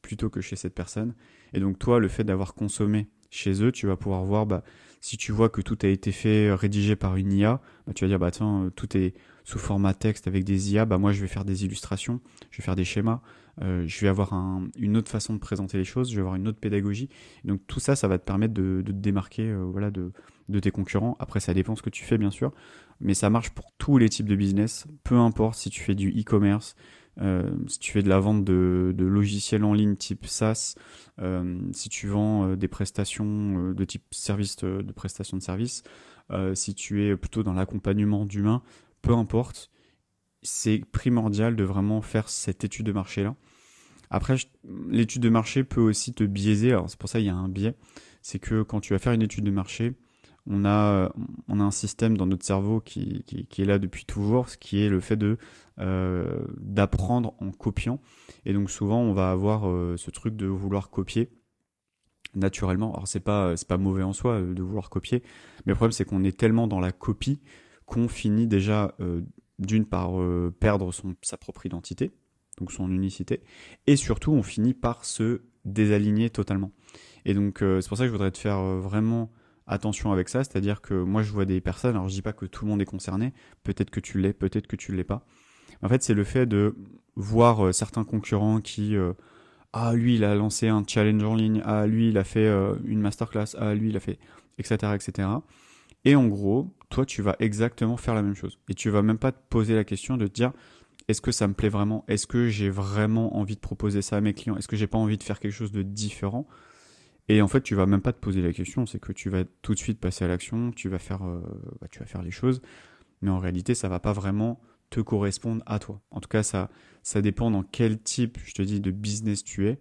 plutôt 0.00 0.30
que 0.30 0.40
chez 0.40 0.54
cette 0.54 0.76
personne. 0.76 1.14
Et 1.52 1.58
donc 1.58 1.80
toi 1.80 1.98
le 1.98 2.06
fait 2.06 2.22
d'avoir 2.22 2.54
consommé 2.54 3.08
chez 3.30 3.64
eux, 3.64 3.72
tu 3.72 3.88
vas 3.88 3.96
pouvoir 3.96 4.22
voir 4.22 4.46
bah, 4.46 4.62
si 5.00 5.16
tu 5.16 5.32
vois 5.32 5.48
que 5.48 5.60
tout 5.60 5.78
a 5.82 5.88
été 5.88 6.12
fait, 6.12 6.52
rédigé 6.52 6.96
par 6.96 7.16
une 7.16 7.32
IA, 7.32 7.60
bah, 7.86 7.92
tu 7.94 8.04
vas 8.04 8.08
dire, 8.08 8.18
bah 8.18 8.30
tiens, 8.30 8.64
euh, 8.64 8.70
tout 8.70 8.96
est 8.96 9.14
sous 9.46 9.58
format 9.58 9.94
texte 9.94 10.26
avec 10.26 10.44
des 10.44 10.74
IA, 10.74 10.84
bah 10.84 10.98
moi 10.98 11.12
je 11.12 11.20
vais 11.22 11.28
faire 11.28 11.44
des 11.44 11.64
illustrations, 11.64 12.20
je 12.50 12.58
vais 12.58 12.64
faire 12.64 12.76
des 12.76 12.84
schémas, 12.84 13.22
euh, 13.62 13.84
je 13.86 14.00
vais 14.00 14.08
avoir 14.08 14.34
une 14.76 14.96
autre 14.96 15.08
façon 15.08 15.32
de 15.32 15.38
présenter 15.38 15.78
les 15.78 15.84
choses, 15.84 16.10
je 16.10 16.16
vais 16.16 16.20
avoir 16.20 16.34
une 16.34 16.48
autre 16.48 16.58
pédagogie. 16.58 17.08
Donc 17.44 17.60
tout 17.66 17.80
ça, 17.80 17.96
ça 17.96 18.08
va 18.08 18.18
te 18.18 18.24
permettre 18.24 18.52
de, 18.52 18.82
te 18.84 18.90
démarquer 18.90 19.54
voilà, 19.54 19.90
de, 19.90 20.12
de, 20.48 20.60
tes 20.60 20.70
concurrents. 20.72 21.16
Après, 21.20 21.40
ça 21.40 21.54
dépend 21.54 21.76
ce 21.76 21.82
que 21.82 21.90
tu 21.90 22.04
fais, 22.04 22.18
bien 22.18 22.32
sûr, 22.32 22.52
mais 23.00 23.14
ça 23.14 23.30
marche 23.30 23.50
pour 23.50 23.72
tous 23.78 23.98
les 23.98 24.08
types 24.08 24.28
de 24.28 24.36
business, 24.36 24.86
peu 25.04 25.14
importe 25.14 25.56
si 25.56 25.70
tu 25.70 25.80
fais 25.80 25.94
du 25.94 26.10
e-commerce, 26.10 26.74
euh, 27.20 27.50
si 27.66 27.78
tu 27.78 27.92
fais 27.92 28.02
de 28.02 28.08
la 28.08 28.20
vente 28.20 28.44
de, 28.44 28.92
de 28.94 29.04
logiciels 29.04 29.64
en 29.64 29.72
ligne 29.72 29.96
type 29.96 30.26
SaaS, 30.26 30.74
euh, 31.20 31.58
si 31.72 31.88
tu 31.88 32.08
vends 32.08 32.48
euh, 32.48 32.56
des 32.56 32.68
prestations 32.68 33.72
de 33.72 33.84
type 33.84 34.04
service 34.10 34.56
de, 34.56 34.82
de 34.82 34.92
prestation 34.92 35.36
de 35.36 35.42
service, 35.42 35.82
si 36.54 36.74
tu 36.74 37.04
es 37.04 37.16
plutôt 37.16 37.44
dans 37.44 37.52
l'accompagnement 37.52 38.26
d'humains, 38.26 38.60
peu 39.06 39.14
importe, 39.14 39.70
c'est 40.42 40.82
primordial 40.90 41.54
de 41.54 41.62
vraiment 41.62 42.02
faire 42.02 42.28
cette 42.28 42.64
étude 42.64 42.86
de 42.86 42.92
marché 42.92 43.22
là. 43.22 43.36
Après, 44.10 44.36
l'étude 44.88 45.22
de 45.22 45.28
marché 45.28 45.64
peut 45.64 45.80
aussi 45.80 46.12
te 46.12 46.24
biaiser. 46.24 46.72
Alors 46.72 46.90
c'est 46.90 46.98
pour 46.98 47.08
ça 47.08 47.18
qu'il 47.18 47.26
y 47.26 47.30
a 47.30 47.34
un 47.34 47.48
biais, 47.48 47.76
c'est 48.22 48.38
que 48.38 48.62
quand 48.62 48.80
tu 48.80 48.92
vas 48.92 48.98
faire 48.98 49.12
une 49.12 49.22
étude 49.22 49.44
de 49.44 49.50
marché, 49.50 49.94
on 50.48 50.64
a, 50.64 51.12
on 51.48 51.60
a 51.60 51.62
un 51.62 51.70
système 51.70 52.16
dans 52.16 52.26
notre 52.26 52.44
cerveau 52.44 52.80
qui, 52.80 53.24
qui, 53.24 53.62
est 53.62 53.64
là 53.64 53.78
depuis 53.78 54.04
toujours, 54.04 54.48
ce 54.48 54.56
qui 54.56 54.80
est 54.80 54.88
le 54.88 55.00
fait 55.00 55.16
de 55.16 55.38
euh, 55.80 56.44
d'apprendre 56.58 57.34
en 57.40 57.50
copiant. 57.50 58.00
Et 58.44 58.52
donc 58.52 58.70
souvent, 58.70 59.00
on 59.00 59.12
va 59.12 59.30
avoir 59.30 59.68
euh, 59.68 59.96
ce 59.96 60.10
truc 60.10 60.36
de 60.36 60.46
vouloir 60.46 60.90
copier 60.90 61.30
naturellement. 62.34 62.92
Alors 62.92 63.08
c'est 63.08 63.20
pas 63.20 63.56
c'est 63.56 63.68
pas 63.68 63.78
mauvais 63.78 64.02
en 64.02 64.12
soi 64.12 64.34
euh, 64.34 64.54
de 64.54 64.62
vouloir 64.62 64.90
copier, 64.90 65.22
mais 65.64 65.72
le 65.72 65.76
problème 65.76 65.92
c'est 65.92 66.04
qu'on 66.04 66.24
est 66.24 66.36
tellement 66.36 66.66
dans 66.66 66.80
la 66.80 66.92
copie 66.92 67.40
qu'on 67.86 68.08
finit 68.08 68.46
déjà 68.46 68.94
d'une 69.58 69.86
part 69.86 70.12
perdre 70.60 70.92
son 70.92 71.14
sa 71.22 71.36
propre 71.36 71.66
identité, 71.66 72.12
donc 72.58 72.72
son 72.72 72.90
unicité, 72.90 73.42
et 73.86 73.96
surtout 73.96 74.32
on 74.32 74.42
finit 74.42 74.74
par 74.74 75.04
se 75.04 75.42
désaligner 75.64 76.30
totalement. 76.30 76.72
Et 77.24 77.34
donc 77.34 77.58
c'est 77.60 77.88
pour 77.88 77.96
ça 77.96 78.04
que 78.04 78.08
je 78.08 78.12
voudrais 78.12 78.32
te 78.32 78.38
faire 78.38 78.60
vraiment 78.60 79.30
attention 79.66 80.12
avec 80.12 80.28
ça, 80.28 80.44
c'est-à-dire 80.44 80.80
que 80.80 80.94
moi 80.94 81.22
je 81.22 81.32
vois 81.32 81.44
des 81.44 81.60
personnes, 81.60 81.96
alors 81.96 82.08
je 82.08 82.14
dis 82.14 82.22
pas 82.22 82.32
que 82.32 82.46
tout 82.46 82.64
le 82.64 82.70
monde 82.70 82.82
est 82.82 82.86
concerné, 82.86 83.32
peut-être 83.64 83.90
que 83.90 84.00
tu 84.00 84.20
l'es, 84.20 84.32
peut-être 84.32 84.66
que 84.66 84.76
tu 84.76 84.94
l'es 84.94 85.04
pas. 85.04 85.24
En 85.82 85.88
fait, 85.88 86.02
c'est 86.02 86.14
le 86.14 86.24
fait 86.24 86.46
de 86.46 86.74
voir 87.16 87.66
euh, 87.66 87.72
certains 87.72 88.04
concurrents 88.04 88.60
qui 88.60 88.96
euh, 88.96 89.12
ah 89.72 89.94
lui 89.94 90.16
il 90.16 90.24
a 90.24 90.34
lancé 90.34 90.68
un 90.68 90.84
challenge 90.86 91.22
en 91.22 91.34
ligne, 91.34 91.62
ah 91.64 91.86
lui 91.86 92.08
il 92.08 92.18
a 92.18 92.24
fait 92.24 92.46
euh, 92.46 92.74
une 92.84 93.00
masterclass, 93.00 93.56
ah 93.58 93.74
lui 93.74 93.90
il 93.90 93.96
a 93.96 94.00
fait 94.00 94.18
etc 94.58 94.92
etc. 94.94 95.28
Et 96.06 96.14
en 96.14 96.28
gros, 96.28 96.72
toi 96.88 97.04
tu 97.04 97.20
vas 97.20 97.36
exactement 97.40 97.98
faire 97.98 98.14
la 98.14 98.22
même 98.22 98.34
chose. 98.34 98.58
Et 98.70 98.74
tu 98.74 98.88
vas 98.88 99.02
même 99.02 99.18
pas 99.18 99.32
te 99.32 99.38
poser 99.50 99.74
la 99.74 99.84
question 99.84 100.16
de 100.16 100.26
te 100.26 100.32
dire 100.32 100.52
est-ce 101.08 101.20
que 101.20 101.32
ça 101.32 101.46
me 101.46 101.54
plaît 101.54 101.68
vraiment? 101.68 102.04
Est-ce 102.08 102.26
que 102.26 102.48
j'ai 102.48 102.70
vraiment 102.70 103.36
envie 103.36 103.54
de 103.54 103.60
proposer 103.60 104.02
ça 104.02 104.16
à 104.16 104.20
mes 104.20 104.32
clients? 104.32 104.56
Est-ce 104.56 104.68
que 104.68 104.76
j'ai 104.76 104.86
pas 104.86 104.98
envie 104.98 105.18
de 105.18 105.22
faire 105.22 105.38
quelque 105.38 105.52
chose 105.52 105.72
de 105.72 105.82
différent? 105.82 106.46
Et 107.28 107.42
en 107.42 107.48
fait, 107.48 107.60
tu 107.60 107.74
vas 107.74 107.86
même 107.86 108.00
pas 108.00 108.12
te 108.12 108.20
poser 108.20 108.40
la 108.40 108.52
question, 108.52 108.86
c'est 108.86 109.00
que 109.00 109.12
tu 109.12 109.30
vas 109.30 109.44
tout 109.62 109.74
de 109.74 109.78
suite 109.78 110.00
passer 110.00 110.24
à 110.24 110.28
l'action, 110.28 110.70
tu 110.70 110.88
vas 110.88 110.98
faire, 110.98 111.24
euh, 111.24 111.40
bah, 111.80 111.88
tu 111.90 111.98
vas 111.98 112.06
faire 112.06 112.22
les 112.22 112.30
choses, 112.30 112.62
mais 113.20 113.30
en 113.30 113.38
réalité, 113.38 113.74
ça 113.74 113.88
va 113.88 113.98
pas 113.98 114.12
vraiment 114.12 114.60
te 114.90 115.00
correspondre 115.00 115.62
à 115.66 115.80
toi. 115.80 116.00
En 116.12 116.20
tout 116.20 116.28
cas, 116.28 116.44
ça, 116.44 116.70
ça 117.02 117.22
dépend 117.22 117.50
dans 117.50 117.64
quel 117.64 118.00
type, 118.00 118.38
je 118.44 118.54
te 118.54 118.62
dis, 118.62 118.80
de 118.80 118.92
business 118.92 119.42
tu 119.42 119.66
es, 119.66 119.78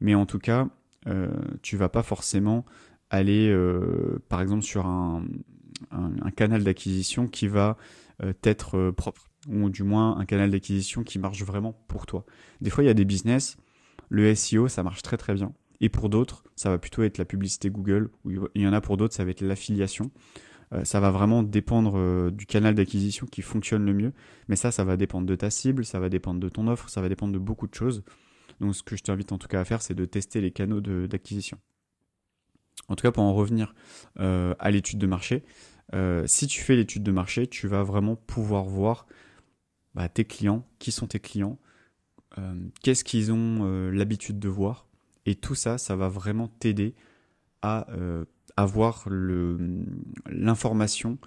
mais 0.00 0.16
en 0.16 0.26
tout 0.26 0.40
cas, 0.40 0.68
euh, 1.06 1.28
tu 1.62 1.76
vas 1.76 1.88
pas 1.88 2.02
forcément 2.02 2.64
aller, 3.10 3.48
euh, 3.48 4.18
par 4.28 4.40
exemple, 4.40 4.64
sur 4.64 4.86
un, 4.86 5.24
un, 5.90 6.30
canal 6.30 6.64
d'acquisition 6.64 7.26
qui 7.26 7.48
va 7.48 7.76
euh, 8.22 8.32
être 8.44 8.90
propre, 8.90 9.28
ou 9.48 9.70
du 9.70 9.82
moins 9.82 10.18
un 10.18 10.24
canal 10.24 10.50
d'acquisition 10.50 11.02
qui 11.02 11.18
marche 11.18 11.42
vraiment 11.42 11.72
pour 11.88 12.06
toi. 12.06 12.24
Des 12.60 12.70
fois, 12.70 12.84
il 12.84 12.86
y 12.86 12.90
a 12.90 12.94
des 12.94 13.04
business, 13.04 13.56
le 14.08 14.34
SEO, 14.34 14.68
ça 14.68 14.82
marche 14.82 15.02
très 15.02 15.16
très 15.16 15.34
bien 15.34 15.52
Et 15.80 15.88
pour 15.88 16.08
d'autres, 16.08 16.44
ça 16.56 16.70
va 16.70 16.78
plutôt 16.78 17.02
être 17.02 17.18
la 17.18 17.24
publicité 17.24 17.70
Google, 17.70 18.10
ou 18.24 18.30
il 18.54 18.62
y 18.62 18.66
en 18.66 18.72
a 18.72 18.80
pour 18.80 18.96
d'autres, 18.96 19.14
ça 19.14 19.24
va 19.24 19.30
être 19.30 19.42
l'affiliation. 19.42 20.10
Euh, 20.72 20.84
ça 20.84 21.00
va 21.00 21.10
vraiment 21.10 21.42
dépendre 21.42 21.94
euh, 21.96 22.30
du 22.30 22.46
canal 22.46 22.74
d'acquisition 22.74 23.26
qui 23.26 23.42
fonctionne 23.42 23.84
le 23.84 23.94
mieux. 23.94 24.12
Mais 24.48 24.56
ça, 24.56 24.70
ça 24.70 24.84
va 24.84 24.96
dépendre 24.96 25.26
de 25.26 25.34
ta 25.34 25.50
cible, 25.50 25.84
ça 25.84 25.98
va 25.98 26.08
dépendre 26.08 26.40
de 26.40 26.48
ton 26.48 26.66
offre, 26.68 26.88
ça 26.90 27.00
va 27.00 27.08
dépendre 27.08 27.32
de 27.32 27.38
beaucoup 27.38 27.66
de 27.66 27.74
choses. 27.74 28.02
Donc 28.60 28.74
ce 28.74 28.82
que 28.82 28.96
je 28.96 29.02
t'invite 29.02 29.32
en 29.32 29.38
tout 29.38 29.48
cas 29.48 29.60
à 29.60 29.64
faire, 29.64 29.82
c'est 29.82 29.94
de 29.94 30.04
tester 30.04 30.40
les 30.40 30.50
canaux 30.50 30.80
d'acquisition. 30.80 31.58
En 32.88 32.96
tout 32.96 33.02
cas, 33.02 33.12
pour 33.12 33.22
en 33.22 33.34
revenir 33.34 33.74
euh, 34.18 34.54
à 34.58 34.70
l'étude 34.70 34.98
de 34.98 35.06
marché, 35.06 35.44
si 36.26 36.46
tu 36.46 36.60
fais 36.60 36.76
l'étude 36.76 37.02
de 37.02 37.12
marché, 37.12 37.46
tu 37.46 37.66
vas 37.66 37.82
vraiment 37.82 38.14
pouvoir 38.14 38.64
voir 38.64 39.06
bah, 39.94 40.08
tes 40.10 40.26
clients, 40.26 40.66
qui 40.78 40.92
sont 40.92 41.06
tes 41.06 41.18
clients, 41.18 41.58
qu'est-ce 42.82 43.04
qu'ils 43.04 43.32
ont 43.32 43.90
l'habitude 43.90 44.38
de 44.38 44.48
voir. 44.48 44.86
Et 45.24 45.34
tout 45.34 45.54
ça, 45.54 45.78
ça 45.78 45.96
va 45.96 46.10
vraiment 46.10 46.48
t'aider 46.48 46.94
à 47.62 47.86
avoir 48.58 49.08
l'information 50.28 51.18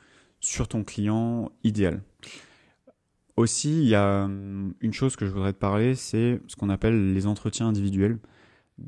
sur 0.41 0.67
ton 0.67 0.83
client 0.83 1.51
idéal. 1.63 2.01
Aussi, 3.37 3.81
il 3.83 3.87
y 3.87 3.95
a 3.95 4.25
hum, 4.25 4.73
une 4.81 4.93
chose 4.93 5.15
que 5.15 5.25
je 5.25 5.31
voudrais 5.31 5.53
te 5.53 5.57
parler, 5.59 5.95
c'est 5.95 6.41
ce 6.47 6.55
qu'on 6.55 6.69
appelle 6.69 7.13
les 7.13 7.27
entretiens 7.27 7.67
individuels. 7.67 8.19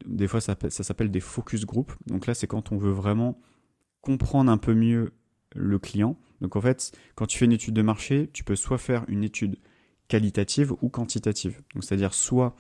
Des 0.05 0.27
fois, 0.27 0.41
ça, 0.41 0.55
s'appelle 0.69 1.11
des 1.11 1.19
focus 1.19 1.65
group. 1.65 1.93
Donc 2.07 2.27
là, 2.27 2.33
c'est 2.33 2.47
quand 2.47 2.71
on 2.71 2.77
veut 2.77 2.91
vraiment 2.91 3.39
comprendre 4.01 4.51
un 4.51 4.57
peu 4.57 4.73
mieux 4.73 5.13
le 5.55 5.79
client. 5.79 6.17
Donc 6.41 6.55
en 6.55 6.61
fait, 6.61 6.91
quand 7.15 7.25
tu 7.25 7.37
fais 7.37 7.45
une 7.45 7.51
étude 7.51 7.73
de 7.73 7.81
marché, 7.81 8.29
tu 8.33 8.43
peux 8.43 8.55
soit 8.55 8.77
faire 8.77 9.05
une 9.07 9.23
étude 9.23 9.57
qualitative 10.07 10.73
ou 10.81 10.89
quantitative. 10.89 11.61
Donc 11.73 11.83
c'est-à-dire 11.83 12.13
soit 12.13 12.55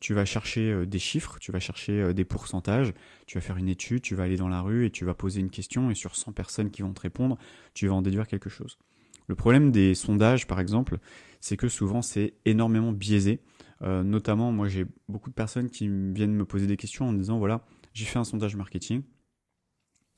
tu 0.00 0.14
vas 0.14 0.24
chercher 0.24 0.70
euh, 0.70 0.86
des 0.86 0.98
chiffres, 0.98 1.38
tu 1.40 1.52
vas 1.52 1.60
chercher 1.60 2.00
euh, 2.00 2.12
des 2.12 2.24
pourcentages, 2.24 2.92
tu 3.26 3.38
vas 3.38 3.40
faire 3.40 3.56
une 3.56 3.68
étude, 3.68 4.02
tu 4.02 4.14
vas 4.14 4.24
aller 4.24 4.36
dans 4.36 4.48
la 4.48 4.60
rue 4.60 4.86
et 4.86 4.90
tu 4.90 5.04
vas 5.04 5.14
poser 5.14 5.40
une 5.40 5.50
question 5.50 5.90
et 5.90 5.94
sur 5.94 6.16
100 6.16 6.32
personnes 6.32 6.70
qui 6.70 6.82
vont 6.82 6.92
te 6.92 7.00
répondre, 7.00 7.38
tu 7.74 7.88
vas 7.88 7.94
en 7.94 8.02
déduire 8.02 8.26
quelque 8.26 8.50
chose. 8.50 8.78
Le 9.26 9.34
problème 9.34 9.72
des 9.72 9.94
sondages, 9.94 10.46
par 10.46 10.60
exemple, 10.60 10.98
c'est 11.40 11.56
que 11.56 11.68
souvent 11.68 12.02
c'est 12.02 12.34
énormément 12.44 12.92
biaisé. 12.92 13.40
Euh, 13.82 14.02
notamment, 14.02 14.52
moi 14.52 14.68
j'ai 14.68 14.86
beaucoup 15.08 15.30
de 15.30 15.34
personnes 15.34 15.68
qui 15.68 15.88
viennent 15.88 16.34
me 16.34 16.44
poser 16.44 16.66
des 16.66 16.76
questions 16.76 17.08
en 17.08 17.12
disant 17.12 17.38
voilà, 17.38 17.64
j'ai 17.92 18.06
fait 18.06 18.18
un 18.18 18.24
sondage 18.24 18.56
marketing, 18.56 19.02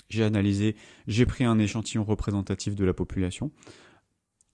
j'ai 0.08 0.24
analysé, 0.24 0.76
j'ai 1.06 1.26
pris 1.26 1.44
un 1.44 1.58
échantillon 1.58 2.04
représentatif 2.04 2.74
de 2.74 2.84
la 2.84 2.94
population, 2.94 3.50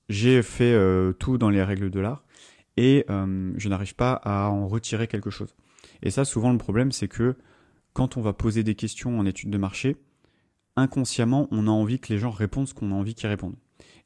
j'ai 0.09 0.43
fait 0.43 0.75
tout 1.19 1.37
dans 1.39 1.51
les 1.51 1.63
règles 1.63 1.91
de 1.91 2.01
l'art, 2.01 2.25
et 2.77 3.05
euh, 3.11 3.53
je 3.57 3.69
n'arrive 3.69 3.95
pas 3.95 4.13
à 4.13 4.49
en 4.49 4.67
retirer 4.67 5.07
quelque 5.07 5.31
chose. 5.31 5.55
Et 6.03 6.11
ça, 6.11 6.25
souvent, 6.25 6.53
le 6.53 6.59
problème, 6.59 6.93
c'est 6.93 7.09
que 7.09 7.37
quand 7.93 8.17
on 8.17 8.21
va 8.21 8.33
poser 8.33 8.65
des 8.65 8.75
questions 8.75 9.19
en 9.19 9.27
étude 9.27 9.51
de 9.51 9.59
marché, 9.59 9.97
inconsciemment, 10.77 11.49
on 11.51 11.67
a 11.69 11.71
envie 11.71 12.01
que 12.01 12.13
les 12.13 12.19
gens 12.19 12.31
répondent 12.31 12.67
ce 12.67 12.75
qu'on 12.75 12.91
a 12.91 12.95
envie 12.95 13.15
qu'ils 13.15 13.29
répondent. 13.29 13.57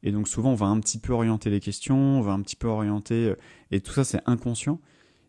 Et 0.03 0.13
donc 0.13 0.29
souvent, 0.29 0.53
on 0.53 0.55
va 0.55 0.67
un 0.67 0.79
petit 0.81 0.99
peu 0.99 1.13
orienter 1.13 1.51
les 1.51 1.61
questions, 1.61 1.97
on 1.97 2.21
va 2.21 2.33
un 2.33 2.41
petit 2.41 2.57
peu 2.57 2.69
orienter, 2.69 3.31
euh, 3.31 3.37
et 3.71 3.81
tout 3.81 3.93
ça, 3.93 4.05
c'est 4.05 4.21
inconscient. 4.27 4.81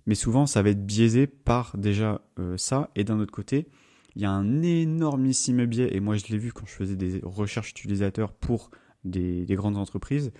Mais 0.05 0.15
souvent, 0.15 0.45
ça 0.45 0.61
va 0.61 0.69
être 0.69 0.85
biaisé 0.85 1.27
par 1.27 1.77
déjà 1.77 2.21
euh, 2.39 2.57
ça. 2.57 2.89
Et 2.95 3.03
d'un 3.03 3.19
autre 3.19 3.31
côté, 3.31 3.67
il 4.15 4.21
y 4.21 4.25
a 4.25 4.31
un 4.31 4.61
énormissime 4.61 5.65
biais, 5.65 5.95
et 5.95 5.99
moi 5.99 6.15
je 6.17 6.25
l'ai 6.27 6.37
vu 6.37 6.51
quand 6.51 6.65
je 6.65 6.73
faisais 6.73 6.95
des 6.95 7.19
recherches 7.23 7.71
utilisateurs 7.71 8.33
pour 8.33 8.71
des 9.03 9.45
grandes 9.49 9.77
entreprises, 9.77 10.31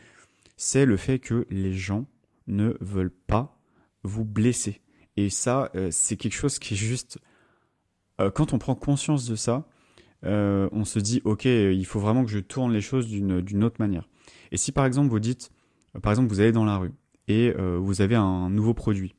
c'est 0.57 0.85
le 0.85 0.97
fait 0.97 1.19
que 1.19 1.47
les 1.49 1.73
gens 1.73 2.05
ne 2.47 2.75
veulent 2.81 3.15
pas 3.27 3.59
vous 4.03 4.25
blesser. 4.25 4.81
Et 5.17 5.29
ça, 5.29 5.71
euh, 5.75 5.89
c'est 5.91 6.17
quelque 6.17 6.33
chose 6.35 6.59
qui 6.59 6.73
est 6.73 6.77
juste... 6.77 7.19
Quand 8.35 8.51
on 8.51 8.59
prend 8.59 8.75
conscience 8.75 9.29
de 9.29 9.37
ça, 9.37 9.65
euh, 10.25 10.67
on 10.71 10.85
se 10.85 10.99
dit, 10.99 11.21
ok, 11.23 11.45
il 11.45 11.85
faut 11.85 11.99
vraiment 11.99 12.25
que 12.25 12.31
je 12.31 12.39
tourne 12.39 12.73
les 12.73 12.81
choses 12.81 13.07
d'une 13.07 13.63
autre 13.63 13.77
manière. 13.79 14.07
Et 14.51 14.57
si 14.57 14.71
par 14.71 14.85
exemple 14.85 15.09
vous 15.09 15.19
dites, 15.19 15.51
par 16.01 16.11
exemple 16.11 16.29
vous 16.29 16.39
allez 16.39 16.51
dans 16.51 16.65
la 16.65 16.77
rue 16.77 16.91
et 17.27 17.53
vous 17.53 18.01
avez 18.01 18.15
un 18.15 18.49
nouveau 18.49 18.73
produit 18.73 19.15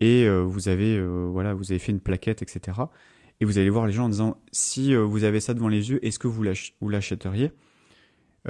et 0.00 0.28
vous 0.28 0.68
avez 0.68 1.02
voilà 1.28 1.54
vous 1.54 1.72
avez 1.72 1.78
fait 1.78 1.92
une 1.92 2.00
plaquette 2.00 2.42
etc 2.42 2.78
et 3.40 3.46
vous 3.46 3.58
allez 3.58 3.70
voir 3.70 3.86
les 3.86 3.92
gens 3.92 4.04
en 4.04 4.08
disant 4.10 4.38
si 4.52 4.94
vous 4.94 5.24
avez 5.24 5.40
ça 5.40 5.54
devant 5.54 5.68
les 5.68 5.90
yeux 5.90 6.04
est-ce 6.04 6.18
que 6.18 6.28
vous 6.28 6.42
l'achèteriez? 6.88 7.52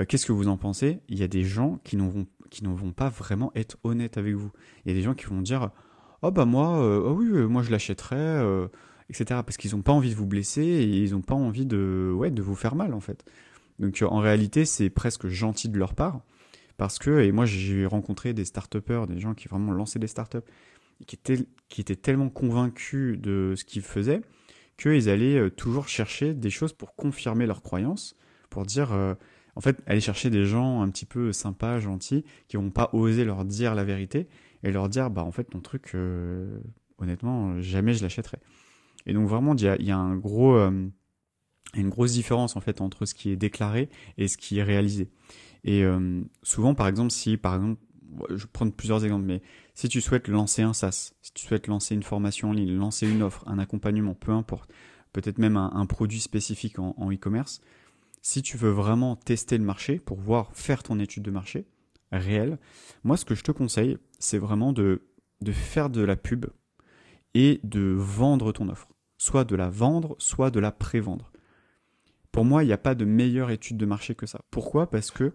Qu'est-ce 0.08 0.26
que 0.26 0.32
vous 0.32 0.48
en 0.48 0.56
pensez? 0.56 1.00
Il 1.08 1.18
y 1.18 1.22
a 1.22 1.28
des 1.28 1.44
gens 1.44 1.78
qui 1.84 1.96
n'auront 1.96 2.26
qui 2.50 2.64
ne 2.64 2.68
vont 2.68 2.92
pas 2.92 3.08
vraiment 3.08 3.52
être 3.54 3.76
honnêtes 3.84 4.18
avec 4.18 4.34
vous. 4.34 4.50
Il 4.84 4.90
y 4.90 4.94
a 4.94 4.94
des 4.94 5.02
gens 5.02 5.14
qui 5.14 5.26
vont 5.26 5.42
dire 5.42 5.70
Oh 6.22 6.30
bah 6.30 6.44
moi, 6.44 6.78
euh, 6.78 7.02
oh 7.04 7.12
oui, 7.12 7.26
moi 7.46 7.62
je 7.62 7.70
l'achèterais, 7.70 8.16
euh, 8.16 8.68
etc. 9.10 9.40
Parce 9.44 9.56
qu'ils 9.56 9.72
n'ont 9.74 9.82
pas 9.82 9.92
envie 9.92 10.10
de 10.10 10.14
vous 10.14 10.26
blesser 10.26 10.62
et 10.62 10.84
ils 10.84 11.12
n'ont 11.12 11.22
pas 11.22 11.34
envie 11.34 11.66
de, 11.66 12.12
ouais, 12.14 12.30
de 12.30 12.42
vous 12.42 12.54
faire 12.54 12.74
mal 12.74 12.94
en 12.94 13.00
fait. 13.00 13.24
Donc 13.78 14.02
en 14.02 14.18
réalité, 14.18 14.64
c'est 14.64 14.90
presque 14.90 15.28
gentil 15.28 15.68
de 15.68 15.78
leur 15.78 15.94
part. 15.94 16.20
Parce 16.76 16.98
que, 16.98 17.20
et 17.20 17.32
moi 17.32 17.46
j'ai 17.46 17.86
rencontré 17.86 18.34
des 18.34 18.44
start 18.44 18.76
des 19.08 19.18
gens 19.18 19.34
qui 19.34 19.48
vraiment 19.48 19.72
lancé 19.72 19.98
des 19.98 20.06
startups, 20.06 20.38
qui 21.06 21.16
étaient, 21.16 21.46
qui 21.68 21.80
étaient 21.80 21.96
tellement 21.96 22.28
convaincus 22.28 23.18
de 23.18 23.54
ce 23.56 23.64
qu'ils 23.64 23.82
faisaient, 23.82 24.20
qu'ils 24.76 25.08
allaient 25.08 25.38
euh, 25.38 25.50
toujours 25.50 25.88
chercher 25.88 26.34
des 26.34 26.50
choses 26.50 26.74
pour 26.74 26.94
confirmer 26.94 27.46
leurs 27.46 27.62
croyances, 27.62 28.14
pour 28.50 28.66
dire 28.66 28.92
en 29.56 29.60
fait, 29.62 29.82
aller 29.86 30.00
chercher 30.00 30.28
des 30.30 30.44
gens 30.44 30.82
un 30.82 30.90
petit 30.90 31.06
peu 31.06 31.32
sympas, 31.32 31.80
gentils, 31.80 32.24
qui 32.46 32.58
vont 32.58 32.70
pas 32.70 32.90
oser 32.92 33.24
leur 33.24 33.44
dire 33.44 33.74
la 33.74 33.84
vérité 33.84 34.28
et 34.62 34.70
leur 34.70 34.88
dire, 34.88 35.10
bah 35.10 35.24
en 35.24 35.32
fait, 35.32 35.44
ton 35.44 35.60
truc, 35.60 35.92
euh, 35.94 36.60
honnêtement, 36.98 37.60
jamais 37.62 37.94
je 37.94 38.02
l'achèterai. 38.02 38.38
Et 39.06 39.12
donc 39.12 39.28
vraiment, 39.28 39.54
il 39.54 39.62
y 39.62 39.68
a, 39.68 39.76
euh, 39.76 40.88
une 41.74 41.88
grosse 41.88 42.12
différence 42.12 42.56
en 42.56 42.60
fait 42.60 42.80
entre 42.80 43.06
ce 43.06 43.14
qui 43.14 43.30
est 43.30 43.36
déclaré 43.36 43.88
et 44.18 44.28
ce 44.28 44.36
qui 44.36 44.58
est 44.58 44.62
réalisé. 44.62 45.08
Et 45.64 45.84
euh, 45.84 46.22
souvent, 46.42 46.74
par 46.74 46.88
exemple, 46.88 47.10
si 47.10 47.36
par 47.36 47.54
exemple, 47.54 47.80
je 48.30 48.44
vais 48.44 48.50
prendre 48.52 48.72
plusieurs 48.72 49.04
exemples, 49.04 49.26
mais 49.26 49.42
si 49.74 49.88
tu 49.88 50.00
souhaites 50.00 50.28
lancer 50.28 50.62
un 50.62 50.72
SaaS, 50.72 51.12
si 51.22 51.32
tu 51.32 51.46
souhaites 51.46 51.66
lancer 51.66 51.94
une 51.94 52.02
formation 52.02 52.50
en 52.50 52.52
ligne, 52.52 52.76
lancer 52.76 53.08
une 53.08 53.22
offre, 53.22 53.44
un 53.46 53.58
accompagnement, 53.58 54.14
peu 54.14 54.32
importe, 54.32 54.72
peut-être 55.12 55.38
même 55.38 55.56
un, 55.56 55.86
produit 55.86 56.20
spécifique 56.20 56.78
en 56.78 57.10
e-commerce, 57.10 57.60
si 58.22 58.42
tu 58.42 58.56
veux 58.56 58.70
vraiment 58.70 59.16
tester 59.16 59.58
le 59.58 59.64
marché 59.64 59.98
pour 59.98 60.18
voir 60.18 60.50
faire 60.52 60.82
ton 60.82 60.98
étude 60.98 61.22
de 61.22 61.30
marché 61.30 61.66
réelle, 62.12 62.58
moi 63.04 63.16
ce 63.16 63.24
que 63.24 63.34
je 63.34 63.42
te 63.42 63.52
conseille, 63.52 63.98
c'est 64.18 64.38
vraiment 64.38 64.72
de 64.72 65.00
faire 65.52 65.90
de 65.90 66.02
la 66.02 66.16
pub 66.16 66.46
et 67.34 67.60
de 67.64 67.94
vendre 67.96 68.50
ton 68.52 68.68
offre. 68.68 68.88
Soit 69.18 69.44
de 69.44 69.56
la 69.56 69.70
vendre, 69.70 70.16
soit 70.18 70.50
de 70.50 70.60
la 70.60 70.72
pré-vendre. 70.72 71.32
Pour 72.32 72.44
moi, 72.44 72.64
il 72.64 72.66
n'y 72.66 72.72
a 72.72 72.78
pas 72.78 72.94
de 72.94 73.04
meilleure 73.04 73.50
étude 73.50 73.76
de 73.76 73.86
marché 73.86 74.14
que 74.14 74.26
ça. 74.26 74.42
Pourquoi? 74.50 74.90
Parce 74.90 75.10
que 75.10 75.32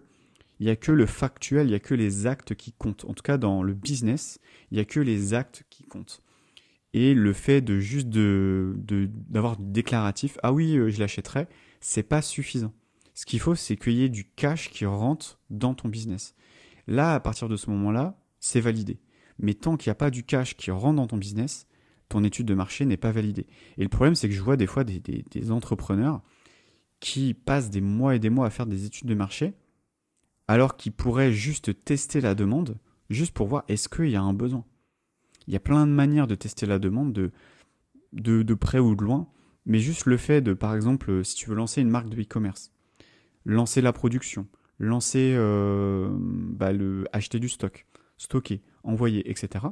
il 0.60 0.66
n'y 0.66 0.70
a 0.70 0.76
que 0.76 0.92
le 0.92 1.06
factuel, 1.06 1.66
il 1.66 1.70
n'y 1.70 1.74
a 1.74 1.80
que 1.80 1.94
les 1.94 2.28
actes 2.28 2.54
qui 2.54 2.72
comptent. 2.72 3.04
En 3.06 3.14
tout 3.14 3.22
cas, 3.24 3.36
dans 3.36 3.64
le 3.64 3.74
business, 3.74 4.38
il 4.70 4.74
n'y 4.76 4.80
a 4.80 4.84
que 4.84 5.00
les 5.00 5.34
actes 5.34 5.64
qui 5.70 5.82
comptent. 5.82 6.22
Et 6.92 7.14
le 7.14 7.32
fait 7.32 7.60
de 7.62 7.80
juste 7.80 8.08
de, 8.08 8.76
d'avoir 9.28 9.56
du 9.56 9.64
déclaratif, 9.72 10.38
ah 10.44 10.52
oui, 10.52 10.76
euh, 10.76 10.90
je 10.90 11.00
l'achèterai, 11.00 11.48
c'est 11.80 12.02
pas 12.04 12.22
suffisant. 12.22 12.72
Ce 13.14 13.26
qu'il 13.26 13.40
faut, 13.40 13.54
c'est 13.56 13.76
qu'il 13.76 13.94
y 13.94 14.04
ait 14.04 14.08
du 14.08 14.24
cash 14.24 14.70
qui 14.70 14.86
rentre 14.86 15.40
dans 15.50 15.74
ton 15.74 15.88
business. 15.88 16.34
Là, 16.86 17.14
à 17.14 17.20
partir 17.20 17.48
de 17.48 17.56
ce 17.56 17.68
moment-là, 17.70 18.16
c'est 18.38 18.60
validé. 18.60 19.00
Mais 19.38 19.54
tant 19.54 19.76
qu'il 19.76 19.90
n'y 19.90 19.92
a 19.92 19.96
pas 19.96 20.10
du 20.10 20.22
cash 20.22 20.56
qui 20.56 20.70
rentre 20.70 20.96
dans 20.96 21.06
ton 21.06 21.16
business, 21.16 21.66
ton 22.12 22.24
étude 22.24 22.46
de 22.46 22.54
marché 22.54 22.84
n'est 22.84 22.98
pas 22.98 23.10
validée. 23.10 23.46
Et 23.78 23.82
le 23.82 23.88
problème, 23.88 24.14
c'est 24.14 24.28
que 24.28 24.34
je 24.34 24.42
vois 24.42 24.58
des 24.58 24.66
fois 24.66 24.84
des, 24.84 25.50
entrepreneurs 25.50 26.20
qui 27.00 27.32
passent 27.32 27.70
des 27.70 27.80
mois 27.80 28.14
et 28.14 28.18
des 28.18 28.28
mois 28.28 28.46
à 28.46 28.50
faire 28.50 28.66
des 28.66 28.84
études 28.84 29.08
de 29.08 29.14
marché, 29.14 29.54
alors 30.46 30.76
qu'ils 30.76 30.92
pourraient 30.92 31.32
juste 31.32 31.84
tester 31.84 32.20
la 32.20 32.34
demande, 32.34 32.76
juste 33.08 33.32
pour 33.32 33.46
voir 33.46 33.64
est-ce 33.68 33.88
qu'il 33.88 34.10
y 34.10 34.16
a 34.16 34.22
un 34.22 34.34
besoin? 34.34 34.64
Il 35.46 35.54
y 35.54 35.56
a 35.56 35.60
plein 35.60 35.86
de 35.86 35.92
manières 35.92 36.26
de 36.26 36.34
tester 36.34 36.66
la 36.66 36.78
demande, 36.78 37.12
de, 38.12 38.54
près 38.54 38.78
ou 38.78 38.94
de 38.94 39.02
loin, 39.02 39.26
mais 39.64 39.78
juste 39.78 40.04
le 40.04 40.18
fait 40.18 40.42
de, 40.42 40.52
par 40.52 40.74
exemple, 40.74 41.24
si 41.24 41.34
tu 41.34 41.48
veux 41.48 41.56
lancer 41.56 41.80
une 41.80 41.90
marque 41.90 42.10
de 42.10 42.20
e-commerce, 42.20 42.72
lancer 43.46 43.80
la 43.80 43.94
production, 43.94 44.46
lancer, 44.78 45.32
euh, 45.34 46.10
bah, 46.12 46.72
le, 46.72 47.06
acheter 47.12 47.40
du 47.40 47.48
stock, 47.48 47.86
stocker, 48.18 48.60
envoyer, 48.84 49.30
etc. 49.30 49.64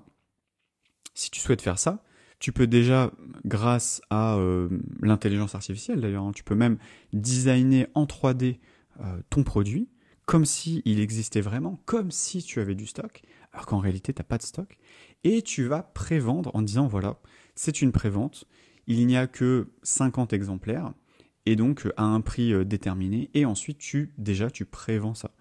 Si 1.12 1.30
tu 1.30 1.38
souhaites 1.38 1.62
faire 1.62 1.78
ça, 1.78 2.02
tu 2.40 2.52
peux 2.52 2.66
déjà, 2.66 3.12
grâce 3.44 4.02
à 4.10 4.36
euh, 4.36 4.68
l'intelligence 5.02 5.54
artificielle 5.54 6.00
d'ailleurs, 6.00 6.24
hein, 6.24 6.32
tu 6.34 6.42
peux 6.42 6.54
même 6.56 6.78
designer 7.12 7.86
en 7.94 8.06
3D 8.06 8.58
euh, 9.00 9.20
ton 9.30 9.44
produit 9.44 9.88
comme 10.26 10.44
si 10.44 10.82
existait 10.86 11.40
vraiment, 11.40 11.80
comme 11.86 12.12
si 12.12 12.40
tu 12.40 12.60
avais 12.60 12.76
du 12.76 12.86
stock, 12.86 13.22
alors 13.52 13.66
qu'en 13.66 13.78
réalité 13.78 14.12
tu 14.12 14.20
n'as 14.20 14.24
pas 14.24 14.38
de 14.38 14.44
stock, 14.44 14.78
et 15.24 15.42
tu 15.42 15.64
vas 15.64 15.82
prévendre 15.82 16.52
en 16.54 16.62
disant 16.62 16.86
voilà, 16.86 17.18
c'est 17.56 17.82
une 17.82 17.90
prévente, 17.90 18.44
il 18.86 19.04
n'y 19.08 19.16
a 19.16 19.26
que 19.26 19.72
50 19.82 20.32
exemplaires, 20.32 20.92
et 21.46 21.56
donc 21.56 21.88
à 21.96 22.04
un 22.04 22.20
prix 22.20 22.52
euh, 22.52 22.64
déterminé, 22.64 23.28
et 23.34 23.44
ensuite 23.44 23.78
tu 23.78 24.14
déjà 24.18 24.50
tu 24.50 24.64
prévends 24.64 25.14
ça. 25.14 25.32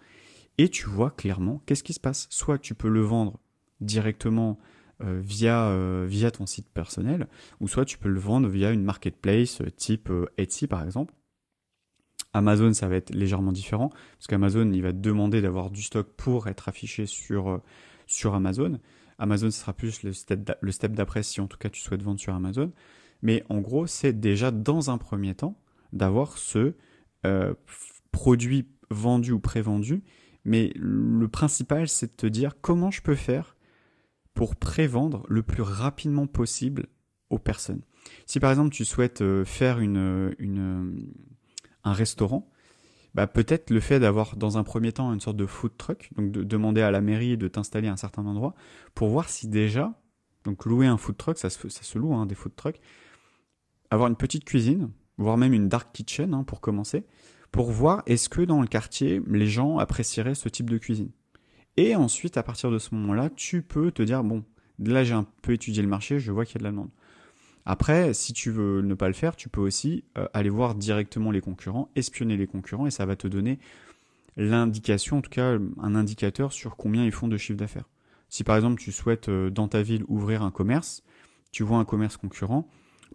Et 0.57 0.69
tu 0.69 0.87
vois 0.87 1.11
clairement 1.11 1.61
qu'est-ce 1.65 1.83
qui 1.83 1.93
se 1.93 1.99
passe. 2.01 2.27
Soit 2.29 2.57
tu 2.57 2.73
peux 2.73 2.89
le 2.89 3.01
vendre 3.01 3.39
directement 3.79 4.59
via, 5.01 5.73
via 6.05 6.31
ton 6.31 6.45
site 6.45 6.69
personnel, 6.69 7.27
ou 7.59 7.67
soit 7.67 7.85
tu 7.85 7.97
peux 7.97 8.09
le 8.09 8.19
vendre 8.19 8.47
via 8.49 8.71
une 8.71 8.83
marketplace 8.83 9.61
type 9.77 10.11
Etsy 10.37 10.67
par 10.67 10.83
exemple. 10.83 11.13
Amazon, 12.33 12.73
ça 12.73 12.87
va 12.87 12.95
être 12.95 13.13
légèrement 13.13 13.51
différent, 13.51 13.89
parce 13.89 14.27
qu'Amazon, 14.27 14.71
il 14.71 14.81
va 14.81 14.91
te 14.91 14.97
demander 14.97 15.41
d'avoir 15.41 15.71
du 15.71 15.81
stock 15.81 16.07
pour 16.15 16.47
être 16.47 16.69
affiché 16.69 17.05
sur, 17.05 17.61
sur 18.05 18.35
Amazon. 18.35 18.79
Amazon, 19.17 19.51
ce 19.51 19.59
sera 19.59 19.73
plus 19.73 20.03
le 20.03 20.13
step, 20.13 20.91
d'après 20.93 21.23
si 21.23 21.41
en 21.41 21.47
tout 21.47 21.57
cas 21.57 21.69
tu 21.69 21.81
souhaites 21.81 22.01
vendre 22.03 22.19
sur 22.19 22.33
Amazon. 22.33 22.71
Mais 23.21 23.43
en 23.49 23.59
gros, 23.59 23.85
c'est 23.85 24.13
déjà 24.13 24.51
dans 24.51 24.89
un 24.89 24.97
premier 24.97 25.35
temps 25.35 25.59
d'avoir 25.91 26.37
ce 26.37 26.75
euh, 27.25 27.53
produit 28.11 28.69
vendu 28.89 29.33
ou 29.33 29.39
pré-vendu. 29.39 30.03
Mais 30.45 30.71
le 30.75 31.27
principal, 31.27 31.89
c'est 31.89 32.07
de 32.07 32.15
te 32.15 32.27
dire 32.27 32.61
comment 32.61 32.91
je 32.91 33.01
peux 33.01 33.15
faire 33.15 33.57
pour 34.39 34.55
pré-vendre 34.55 35.25
le 35.27 35.43
plus 35.43 35.63
rapidement 35.63 36.25
possible 36.25 36.85
aux 37.29 37.39
personnes. 37.39 37.81
Si 38.25 38.39
par 38.39 38.51
exemple 38.51 38.69
tu 38.69 38.85
souhaites 38.85 39.19
euh, 39.19 39.43
faire 39.43 39.81
une, 39.81 40.33
un 41.83 41.91
restaurant, 41.91 42.49
bah 43.13 43.27
peut-être 43.27 43.69
le 43.69 43.81
fait 43.81 43.99
d'avoir 43.99 44.37
dans 44.37 44.57
un 44.57 44.63
premier 44.63 44.93
temps 44.93 45.11
une 45.11 45.19
sorte 45.19 45.35
de 45.35 45.45
food 45.45 45.75
truck, 45.77 46.09
donc 46.15 46.31
de 46.31 46.43
demander 46.43 46.79
à 46.81 46.89
la 46.89 47.01
mairie 47.01 47.35
de 47.35 47.49
t'installer 47.49 47.89
à 47.89 47.91
un 47.91 47.97
certain 47.97 48.25
endroit, 48.25 48.55
pour 48.95 49.09
voir 49.09 49.27
si 49.27 49.49
déjà, 49.49 49.99
donc 50.45 50.63
louer 50.63 50.87
un 50.87 50.95
food 50.95 51.17
truck, 51.17 51.37
ça 51.37 51.49
se, 51.49 51.67
ça 51.67 51.83
se 51.83 51.99
loue 51.99 52.13
hein, 52.13 52.25
des 52.25 52.35
food 52.35 52.55
trucks, 52.55 52.79
avoir 53.89 54.07
une 54.07 54.15
petite 54.15 54.45
cuisine, 54.45 54.89
voire 55.17 55.35
même 55.35 55.51
une 55.51 55.67
dark 55.67 55.91
kitchen 55.91 56.33
hein, 56.33 56.45
pour 56.45 56.61
commencer, 56.61 57.05
pour 57.51 57.71
voir 57.71 58.03
est-ce 58.05 58.29
que 58.29 58.43
dans 58.43 58.61
le 58.61 58.67
quartier, 58.67 59.21
les 59.27 59.47
gens 59.47 59.79
apprécieraient 59.79 60.33
ce 60.33 60.47
type 60.47 60.69
de 60.69 60.77
cuisine. 60.77 61.11
Et 61.77 61.95
ensuite, 61.95 62.37
à 62.37 62.43
partir 62.43 62.71
de 62.71 62.79
ce 62.79 62.93
moment-là, 62.95 63.29
tu 63.35 63.61
peux 63.61 63.91
te 63.91 64.01
dire, 64.01 64.23
bon, 64.23 64.43
là 64.79 65.03
j'ai 65.03 65.13
un 65.13 65.25
peu 65.41 65.53
étudié 65.53 65.81
le 65.81 65.89
marché, 65.89 66.19
je 66.19 66.31
vois 66.31 66.45
qu'il 66.45 66.55
y 66.55 66.57
a 66.57 66.59
de 66.59 66.63
la 66.65 66.71
demande. 66.71 66.89
Après, 67.65 68.13
si 68.13 68.33
tu 68.33 68.51
veux 68.51 68.81
ne 68.81 68.93
pas 68.93 69.07
le 69.07 69.13
faire, 69.13 69.35
tu 69.35 69.49
peux 69.49 69.61
aussi 69.61 70.03
euh, 70.17 70.27
aller 70.33 70.49
voir 70.49 70.75
directement 70.75 71.31
les 71.31 71.41
concurrents, 71.41 71.89
espionner 71.95 72.37
les 72.37 72.47
concurrents, 72.47 72.87
et 72.87 72.91
ça 72.91 73.05
va 73.05 73.15
te 73.15 73.27
donner 73.27 73.59
l'indication, 74.37 75.17
en 75.17 75.21
tout 75.21 75.29
cas 75.29 75.57
un 75.79 75.95
indicateur 75.95 76.53
sur 76.53 76.77
combien 76.77 77.05
ils 77.05 77.11
font 77.11 77.27
de 77.27 77.37
chiffre 77.37 77.59
d'affaires. 77.59 77.89
Si 78.29 78.43
par 78.43 78.55
exemple 78.55 78.81
tu 78.81 78.91
souhaites 78.91 79.29
euh, 79.29 79.49
dans 79.49 79.67
ta 79.67 79.81
ville 79.81 80.03
ouvrir 80.07 80.43
un 80.43 80.51
commerce, 80.51 81.03
tu 81.51 81.63
vois 81.63 81.77
un 81.77 81.85
commerce 81.85 82.17
concurrent, 82.17 82.67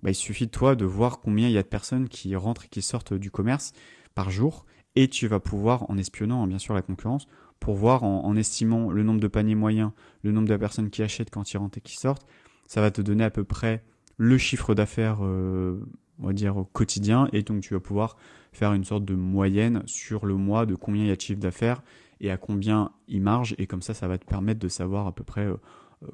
bah, 0.03 0.11
il 0.11 0.15
suffit 0.15 0.47
de 0.47 0.51
toi 0.51 0.75
de 0.75 0.85
voir 0.85 1.21
combien 1.21 1.49
il 1.49 1.53
y 1.53 1.59
a 1.59 1.63
de 1.63 1.69
personnes 1.69 2.09
qui 2.09 2.37
rentrent 2.37 2.67
et 2.67 2.69
qui 2.69 2.83
sortent 2.83 3.15
du 3.15 3.31
commerce 3.31 3.73
par 4.15 4.31
jour, 4.31 4.67
et 4.97 5.09
tu 5.09 5.27
vas 5.27 5.41
pouvoir, 5.41 5.91
en 5.91 5.99
espionnant 5.99 6.43
hein, 6.43 6.47
bien 6.47 6.59
sûr 6.59 6.75
la 6.75 6.83
concurrence, 6.83 7.27
pour 7.65 7.77
voir 7.77 8.03
en, 8.03 8.37
estimant 8.37 8.91
le 8.91 9.03
nombre 9.03 9.21
de 9.21 9.27
paniers 9.27 9.55
moyens, 9.55 9.93
le 10.23 10.33
nombre 10.33 10.47
de 10.47 10.55
personnes 10.55 10.91
qui 10.91 11.03
achètent 11.03 11.31
quand 11.31 11.51
ils 11.51 11.57
rentrent 11.57 11.79
et 11.79 11.81
qui 11.81 11.97
sortent, 11.97 12.27
ça 12.67 12.83
va 12.83 12.91
te 12.91 13.01
donner 13.01 13.25
à 13.25 13.31
peu 13.31 13.43
près 13.43 13.83
le 14.19 14.37
chiffre 14.37 14.75
d'affaires, 14.75 15.21
euh, 15.23 15.83
on 16.19 16.27
va 16.27 16.35
dire, 16.35 16.67
quotidien, 16.75 17.27
et 17.33 17.43
donc 17.43 17.63
tu 17.63 17.73
vas 17.73 17.81
pouvoir 17.81 18.19
faire 18.53 18.75
une 18.75 18.85
sorte 18.85 19.07
de 19.07 19.15
moyenne 19.15 19.83
sur 19.87 20.27
le 20.27 20.35
mois 20.35 20.67
de 20.67 20.75
combien 20.75 21.05
il 21.05 21.09
y 21.09 21.11
a 21.11 21.17
de 21.17 21.21
chiffre 21.23 21.41
d'affaires 21.41 21.83
et 22.21 22.31
à 22.31 22.37
combien 22.37 22.91
il 23.09 23.23
marge, 23.23 23.55
et 23.57 23.67
comme 23.67 23.81
ça, 23.81 23.95
ça 23.95 24.09
va 24.09 24.19
te 24.19 24.27
permettre 24.27 24.61
de 24.61 24.69
savoir 24.69 25.07
à 25.07 25.15
peu 25.15 25.25
près 25.25 25.47
euh, 25.47 25.57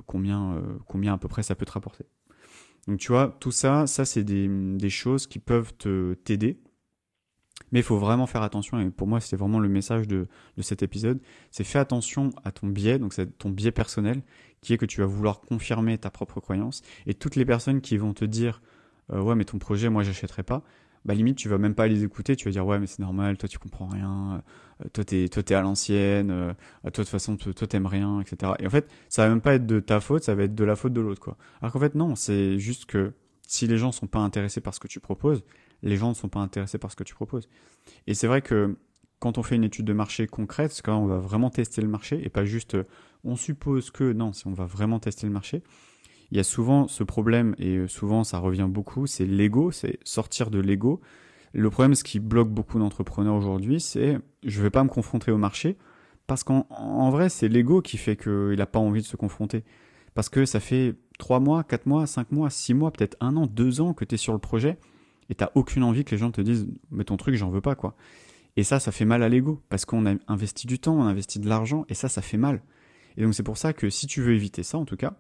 combien, 0.06 0.52
euh, 0.52 0.60
combien 0.86 1.14
à 1.14 1.18
peu 1.18 1.26
près 1.26 1.42
ça 1.42 1.56
peut 1.56 1.66
te 1.66 1.72
rapporter. 1.72 2.04
Donc 2.86 3.00
tu 3.00 3.10
vois, 3.10 3.36
tout 3.40 3.50
ça, 3.50 3.88
ça 3.88 4.04
c'est 4.04 4.22
des, 4.22 4.46
des 4.48 4.90
choses 4.90 5.26
qui 5.26 5.40
peuvent 5.40 5.74
te 5.76 6.14
t'aider. 6.14 6.60
Mais 7.72 7.80
il 7.80 7.82
faut 7.82 7.98
vraiment 7.98 8.26
faire 8.26 8.42
attention, 8.42 8.80
et 8.80 8.90
pour 8.90 9.06
moi 9.06 9.20
c'est 9.20 9.36
vraiment 9.36 9.60
le 9.60 9.68
message 9.68 10.08
de, 10.08 10.26
de 10.56 10.62
cet 10.62 10.82
épisode, 10.82 11.20
c'est 11.50 11.64
fais 11.64 11.78
attention 11.78 12.30
à 12.44 12.52
ton 12.52 12.66
biais, 12.66 12.98
donc 12.98 13.12
c'est 13.12 13.38
ton 13.38 13.50
biais 13.50 13.70
personnel, 13.70 14.22
qui 14.60 14.72
est 14.72 14.78
que 14.78 14.86
tu 14.86 15.00
vas 15.00 15.06
vouloir 15.06 15.40
confirmer 15.40 15.96
ta 15.98 16.10
propre 16.10 16.40
croyance, 16.40 16.82
et 17.06 17.14
toutes 17.14 17.36
les 17.36 17.44
personnes 17.44 17.80
qui 17.80 17.96
vont 17.96 18.12
te 18.12 18.24
dire 18.24 18.60
euh, 19.12 19.20
ouais 19.20 19.34
mais 19.34 19.44
ton 19.44 19.58
projet 19.58 19.88
moi 19.88 20.02
j'achèterai 20.02 20.42
pas, 20.42 20.62
bah 21.04 21.14
limite 21.14 21.36
tu 21.36 21.48
vas 21.48 21.58
même 21.58 21.74
pas 21.74 21.86
les 21.86 22.04
écouter, 22.04 22.36
tu 22.36 22.44
vas 22.46 22.50
dire 22.50 22.66
ouais 22.66 22.78
mais 22.78 22.86
c'est 22.86 23.00
normal, 23.00 23.38
toi 23.38 23.48
tu 23.48 23.58
comprends 23.58 23.88
rien, 23.88 24.42
euh, 24.84 24.88
toi 24.92 25.04
t'es 25.04 25.28
toi 25.28 25.42
à 25.56 25.62
l'ancienne, 25.62 26.30
euh, 26.30 26.52
toi 26.82 26.90
de 26.90 26.96
toute 26.96 27.08
façon 27.08 27.36
toi 27.36 27.66
t'aimes 27.66 27.86
rien, 27.86 28.20
etc. 28.20 28.52
Et 28.58 28.66
en 28.66 28.70
fait 28.70 28.90
ça 29.08 29.24
va 29.24 29.30
même 29.30 29.40
pas 29.40 29.54
être 29.54 29.66
de 29.66 29.80
ta 29.80 30.00
faute, 30.00 30.24
ça 30.24 30.34
va 30.34 30.44
être 30.44 30.54
de 30.54 30.64
la 30.64 30.76
faute 30.76 30.92
de 30.92 31.00
l'autre 31.00 31.20
quoi. 31.20 31.36
Alors 31.60 31.72
qu'en 31.72 31.80
fait 31.80 31.94
non, 31.94 32.14
c'est 32.16 32.58
juste 32.58 32.86
que 32.86 33.12
si 33.46 33.66
les 33.66 33.78
gens 33.78 33.92
sont 33.92 34.06
pas 34.06 34.20
intéressés 34.20 34.60
par 34.60 34.74
ce 34.74 34.80
que 34.80 34.88
tu 34.88 35.00
proposes, 35.00 35.42
les 35.82 35.96
gens 35.96 36.10
ne 36.10 36.14
sont 36.14 36.28
pas 36.28 36.40
intéressés 36.40 36.78
par 36.78 36.90
ce 36.90 36.96
que 36.96 37.04
tu 37.04 37.14
proposes. 37.14 37.48
Et 38.06 38.14
c'est 38.14 38.26
vrai 38.26 38.42
que 38.42 38.76
quand 39.18 39.38
on 39.38 39.42
fait 39.42 39.56
une 39.56 39.64
étude 39.64 39.84
de 39.84 39.92
marché 39.92 40.26
concrète, 40.26 40.80
quand 40.82 40.96
on 40.98 41.06
va 41.06 41.18
vraiment 41.18 41.50
tester 41.50 41.82
le 41.82 41.88
marché 41.88 42.20
et 42.24 42.28
pas 42.30 42.44
juste 42.44 42.76
on 43.22 43.36
suppose 43.36 43.90
que 43.90 44.12
non, 44.12 44.32
si 44.32 44.46
on 44.46 44.52
va 44.52 44.64
vraiment 44.64 44.98
tester 44.98 45.26
le 45.26 45.32
marché, 45.32 45.62
il 46.30 46.36
y 46.36 46.40
a 46.40 46.44
souvent 46.44 46.88
ce 46.88 47.04
problème 47.04 47.54
et 47.58 47.86
souvent 47.88 48.24
ça 48.24 48.38
revient 48.38 48.68
beaucoup, 48.68 49.06
c'est 49.06 49.26
l'ego, 49.26 49.72
c'est 49.72 49.98
sortir 50.04 50.50
de 50.50 50.58
l'ego. 50.58 51.00
Le 51.52 51.68
problème, 51.68 51.94
ce 51.94 52.04
qui 52.04 52.20
bloque 52.20 52.48
beaucoup 52.48 52.78
d'entrepreneurs 52.78 53.34
aujourd'hui, 53.34 53.80
c'est 53.80 54.18
je 54.44 54.62
vais 54.62 54.70
pas 54.70 54.84
me 54.84 54.88
confronter 54.88 55.32
au 55.32 55.38
marché 55.38 55.76
parce 56.26 56.44
qu'en 56.44 57.10
vrai, 57.10 57.28
c'est 57.28 57.48
l'ego 57.48 57.82
qui 57.82 57.96
fait 57.96 58.16
qu'il 58.16 58.54
n'a 58.56 58.66
pas 58.66 58.78
envie 58.78 59.02
de 59.02 59.06
se 59.06 59.16
confronter. 59.16 59.64
Parce 60.14 60.28
que 60.28 60.44
ça 60.44 60.60
fait 60.60 60.94
3 61.18 61.40
mois, 61.40 61.64
4 61.64 61.86
mois, 61.86 62.06
5 62.06 62.30
mois, 62.30 62.50
6 62.50 62.74
mois, 62.74 62.92
peut-être 62.92 63.16
un 63.20 63.36
an, 63.36 63.46
2 63.46 63.80
ans 63.80 63.94
que 63.94 64.04
tu 64.04 64.14
es 64.14 64.18
sur 64.18 64.32
le 64.32 64.38
projet 64.38 64.78
et 65.30 65.34
t'as 65.34 65.50
aucune 65.54 65.82
envie 65.82 66.04
que 66.04 66.10
les 66.10 66.18
gens 66.18 66.30
te 66.30 66.40
disent 66.40 66.68
mais 66.90 67.04
ton 67.04 67.16
truc 67.16 67.36
j'en 67.36 67.48
veux 67.48 67.62
pas 67.62 67.74
quoi. 67.74 67.96
Et 68.56 68.64
ça, 68.64 68.80
ça 68.80 68.92
fait 68.92 69.04
mal 69.04 69.22
à 69.22 69.28
l'ego 69.28 69.62
parce 69.68 69.84
qu'on 69.84 70.06
a 70.06 70.14
investi 70.28 70.66
du 70.66 70.78
temps, 70.78 70.98
on 70.98 71.02
a 71.04 71.10
investi 71.10 71.38
de 71.38 71.48
l'argent 71.48 71.84
et 71.88 71.94
ça, 71.94 72.08
ça 72.08 72.20
fait 72.20 72.36
mal. 72.36 72.62
Et 73.16 73.22
donc 73.22 73.34
c'est 73.34 73.42
pour 73.42 73.56
ça 73.56 73.72
que 73.72 73.90
si 73.90 74.06
tu 74.06 74.20
veux 74.20 74.34
éviter 74.34 74.62
ça, 74.62 74.78
en 74.78 74.84
tout 74.84 74.96
cas, 74.96 75.16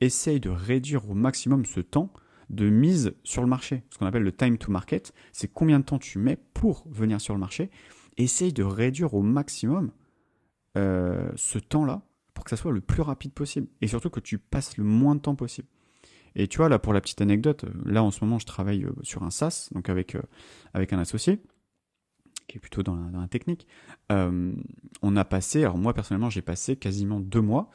essaye 0.00 0.40
de 0.40 0.50
réduire 0.50 1.08
au 1.08 1.14
maximum 1.14 1.64
ce 1.64 1.80
temps 1.80 2.12
de 2.50 2.68
mise 2.68 3.14
sur 3.22 3.42
le 3.42 3.48
marché. 3.48 3.84
Ce 3.90 3.98
qu'on 3.98 4.06
appelle 4.06 4.22
le 4.22 4.32
time 4.32 4.58
to 4.58 4.70
market, 4.70 5.14
c'est 5.32 5.52
combien 5.52 5.78
de 5.78 5.84
temps 5.84 5.98
tu 5.98 6.18
mets 6.18 6.38
pour 6.52 6.86
venir 6.90 7.20
sur 7.20 7.34
le 7.34 7.40
marché. 7.40 7.70
Essaye 8.16 8.52
de 8.52 8.62
réduire 8.62 9.14
au 9.14 9.22
maximum 9.22 9.90
euh, 10.76 11.30
ce 11.36 11.58
temps-là 11.58 12.02
pour 12.34 12.44
que 12.44 12.50
ça 12.50 12.56
soit 12.56 12.72
le 12.72 12.80
plus 12.80 13.02
rapide 13.02 13.32
possible. 13.32 13.68
Et 13.80 13.86
surtout 13.86 14.10
que 14.10 14.20
tu 14.20 14.38
passes 14.38 14.76
le 14.76 14.84
moins 14.84 15.14
de 15.14 15.20
temps 15.20 15.36
possible. 15.36 15.68
Et 16.36 16.48
tu 16.48 16.58
vois, 16.58 16.68
là, 16.68 16.78
pour 16.78 16.92
la 16.92 17.00
petite 17.00 17.20
anecdote, 17.20 17.64
là, 17.84 18.02
en 18.02 18.10
ce 18.10 18.24
moment, 18.24 18.38
je 18.38 18.46
travaille 18.46 18.84
euh, 18.84 18.92
sur 19.02 19.22
un 19.22 19.30
SaaS, 19.30 19.68
donc 19.72 19.88
avec, 19.88 20.14
euh, 20.14 20.22
avec 20.72 20.92
un 20.92 20.98
associé 20.98 21.40
qui 22.48 22.58
est 22.58 22.60
plutôt 22.60 22.82
dans 22.82 22.96
la, 22.96 23.26
technique, 23.28 23.66
euh, 24.12 24.52
on 25.00 25.16
a 25.16 25.24
passé, 25.24 25.62
alors 25.62 25.78
moi 25.78 25.94
personnellement 25.94 26.28
j'ai 26.28 26.42
passé 26.42 26.76
quasiment 26.76 27.18
deux 27.18 27.40
mois 27.40 27.70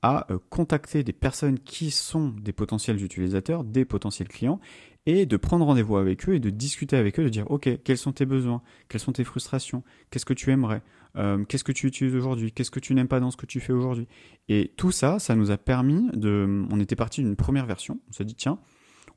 à 0.00 0.26
contacter 0.48 1.02
des 1.04 1.12
personnes 1.12 1.58
qui 1.58 1.90
sont 1.90 2.28
des 2.28 2.54
potentiels 2.54 3.02
utilisateurs, 3.04 3.64
des 3.64 3.84
potentiels 3.84 4.28
clients, 4.28 4.60
et 5.06 5.26
de 5.26 5.36
prendre 5.36 5.64
rendez-vous 5.64 5.96
avec 5.96 6.28
eux 6.28 6.34
et 6.34 6.40
de 6.40 6.50
discuter 6.50 6.96
avec 6.96 7.18
eux, 7.18 7.24
de 7.24 7.28
dire 7.28 7.50
ok, 7.50 7.82
quels 7.84 7.98
sont 7.98 8.12
tes 8.12 8.26
besoins, 8.26 8.62
quelles 8.88 9.00
sont 9.00 9.12
tes 9.12 9.24
frustrations, 9.24 9.82
qu'est-ce 10.10 10.24
que 10.24 10.34
tu 10.34 10.50
aimerais, 10.50 10.82
euh, 11.16 11.44
qu'est-ce 11.44 11.64
que 11.64 11.72
tu 11.72 11.86
utilises 11.86 12.14
aujourd'hui, 12.14 12.52
qu'est-ce 12.52 12.70
que 12.70 12.80
tu 12.80 12.94
n'aimes 12.94 13.08
pas 13.08 13.20
dans 13.20 13.30
ce 13.30 13.36
que 13.36 13.46
tu 13.46 13.60
fais 13.60 13.72
aujourd'hui? 13.72 14.08
Et 14.48 14.72
tout 14.76 14.90
ça, 14.90 15.18
ça 15.18 15.34
nous 15.34 15.50
a 15.50 15.58
permis 15.58 16.08
de... 16.14 16.66
On 16.70 16.80
était 16.80 16.96
parti 16.96 17.22
d'une 17.22 17.36
première 17.36 17.66
version, 17.66 18.00
on 18.08 18.12
s'est 18.12 18.24
dit 18.24 18.34
tiens, 18.34 18.58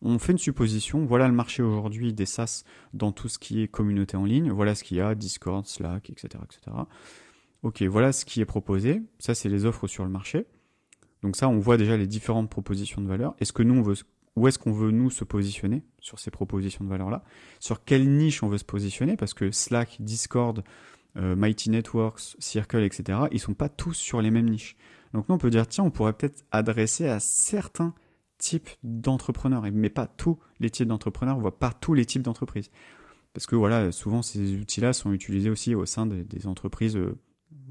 on 0.02 0.20
fait 0.20 0.34
une 0.34 0.38
supposition, 0.38 1.06
voilà 1.06 1.28
le 1.28 1.34
marché 1.34 1.64
aujourd'hui 1.64 2.14
des 2.14 2.26
SaaS 2.26 2.64
dans 2.94 3.12
tout 3.12 3.30
ce 3.30 3.40
qui 3.40 3.62
est 3.62 3.68
communauté 3.68 4.18
en 4.18 4.26
ligne, 4.26 4.52
voilà 4.52 4.76
ce 4.76 4.84
qu'il 4.84 4.98
y 4.98 5.02
a, 5.02 5.16
Discord, 5.16 5.66
Slack, 5.66 6.10
etc., 6.10 6.44
etc. 6.44 6.78
Ok, 7.64 7.82
voilà 7.84 8.12
ce 8.12 8.26
qui 8.26 8.42
est 8.42 8.46
proposé, 8.46 9.02
ça 9.20 9.34
c'est 9.34 9.50
les 9.50 9.66
offres 9.66 9.88
sur 9.88 10.04
le 10.04 10.12
marché. 10.12 10.46
Donc 11.24 11.36
ça, 11.36 11.50
on 11.50 11.58
voit 11.58 11.78
déjà 11.78 11.98
les 11.98 12.08
différentes 12.08 12.50
propositions 12.50 13.02
de 13.02 13.08
valeur. 13.08 13.36
Est-ce 13.40 13.52
que 13.52 13.64
nous, 13.64 13.74
on 13.74 13.82
veut, 13.82 13.96
où 14.38 14.48
est-ce 14.48 14.60
qu'on 14.60 14.72
veut 14.72 14.92
nous 14.92 15.10
se 15.10 15.24
positionner 15.24 15.84
sur 16.00 16.20
ces 16.20 16.30
propositions 16.30 16.86
de 16.86 16.90
valeur-là 16.90 17.24
Sur 17.60 17.84
quelle 17.84 18.08
niche 18.08 18.44
on 18.44 18.48
veut 18.48 18.60
se 18.60 18.66
positionner 18.66 19.18
Parce 19.18 19.34
que 19.34 19.50
Slack, 19.50 19.98
Discord, 20.00 20.64
euh, 21.18 21.36
Mighty 21.36 21.72
Networks, 21.72 22.36
Circle, 22.38 22.84
etc., 22.84 23.22
ils 23.32 23.40
sont 23.40 23.56
pas 23.56 23.68
tous 23.68 23.96
sur 23.96 24.22
les 24.22 24.30
mêmes 24.30 24.48
niches. 24.48 24.78
Donc 25.14 25.28
nous, 25.28 25.36
on 25.36 25.40
peut 25.40 25.50
dire, 25.50 25.68
tiens, 25.68 25.86
on 25.86 25.90
pourrait 25.90 26.14
peut-être 26.14 26.46
adresser 26.52 27.08
à 27.08 27.20
certains 27.20 27.96
types 28.38 28.70
d'entrepreneurs, 28.84 29.64
mais 29.74 29.90
pas 29.90 30.06
tous 30.06 30.38
les 30.60 30.70
types 30.70 30.88
d'entrepreneurs, 30.88 31.40
voire 31.40 31.54
pas 31.54 31.74
tous 31.74 31.96
les 31.96 32.06
types 32.06 32.22
d'entreprises. 32.22 32.70
Parce 33.34 33.48
que 33.48 33.56
voilà, 33.56 33.92
souvent 33.92 34.22
ces 34.22 34.56
outils-là 34.56 34.94
sont 34.94 35.14
utilisés 35.14 35.50
aussi 35.50 35.74
au 35.74 35.88
sein 35.88 36.06
des, 36.06 36.46
entreprises, 36.46 36.96
euh, 36.96 37.18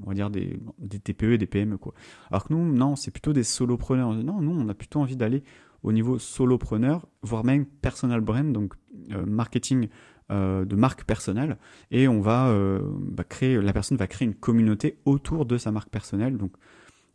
on 0.03 0.09
va 0.09 0.15
dire 0.15 0.29
des, 0.29 0.59
TPE 0.99 1.37
des 1.37 1.47
PME. 1.47 1.77
Quoi. 1.77 1.93
Alors 2.29 2.43
que 2.43 2.53
nous, 2.53 2.73
non, 2.73 2.97
c'est 2.97 3.11
plutôt 3.11 3.31
des 3.31 3.45
solopreneurs. 3.45 4.13
Non, 4.13 4.41
nous, 4.41 4.51
on 4.51 4.67
a 4.67 4.73
plutôt 4.73 4.99
envie 4.99 5.15
d'aller 5.15 5.43
au 5.87 5.91
niveau 5.91 6.19
solopreneur, 6.19 7.07
voire 7.21 7.43
même 7.43 7.65
personal 7.65 8.21
brand, 8.21 8.51
donc 8.51 8.73
euh, 9.11 9.25
marketing 9.25 9.87
euh, 10.31 10.65
de 10.65 10.75
marque 10.75 11.05
personnelle, 11.05 11.57
et 11.91 12.07
on 12.07 12.21
va 12.21 12.53
bah, 12.99 13.23
créer, 13.23 13.61
la 13.61 13.73
personne 13.73 13.97
va 13.97 14.07
créer 14.07 14.27
une 14.27 14.35
communauté 14.35 14.99
autour 15.05 15.45
de 15.45 15.57
sa 15.57 15.71
marque 15.71 15.89
personnelle. 15.89 16.37
Donc 16.37 16.51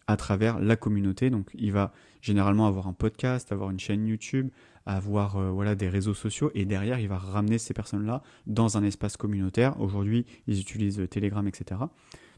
à 0.06 0.16
travers 0.16 0.58
la 0.60 0.76
communauté. 0.76 1.30
Donc 1.30 1.50
il 1.54 1.72
va 1.72 1.92
généralement 2.20 2.66
avoir 2.66 2.86
un 2.86 2.92
podcast, 2.92 3.52
avoir 3.52 3.70
une 3.70 3.80
chaîne 3.80 4.06
YouTube, 4.06 4.50
avoir 4.86 5.36
euh, 5.36 5.50
voilà 5.50 5.74
des 5.74 5.88
réseaux 5.88 6.14
sociaux 6.14 6.50
et 6.54 6.64
derrière 6.64 6.98
il 6.98 7.08
va 7.08 7.18
ramener 7.18 7.58
ces 7.58 7.74
personnes-là 7.74 8.22
dans 8.46 8.76
un 8.76 8.84
espace 8.84 9.16
communautaire. 9.16 9.80
Aujourd'hui 9.80 10.26
ils 10.46 10.60
utilisent 10.60 11.06
Telegram, 11.10 11.46
etc. 11.46 11.80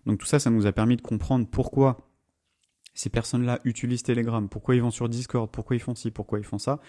Donc 0.07 0.19
tout 0.19 0.27
ça, 0.27 0.39
ça 0.39 0.51
nous 0.51 0.67
a 0.67 0.73
permis 0.73 0.97
de 0.97 1.03
comprendre 1.03 1.47
pourquoi 1.51 2.09
ces 2.95 3.11
personnes-là 3.11 3.61
utilisent 3.65 4.03
Telegram, 4.03 4.49
pourquoi 4.49 4.77
ils 4.77 4.83
vont 4.83 4.91
sur 4.91 5.09
Discord, 5.09 5.51
pourquoi 5.51 5.77
ils 5.77 5.81
font 5.81 5.95
ci, 5.95 6.11
pourquoi 6.11 6.39
ils 6.39 6.45
font 6.45 6.59
ça, 6.59 6.81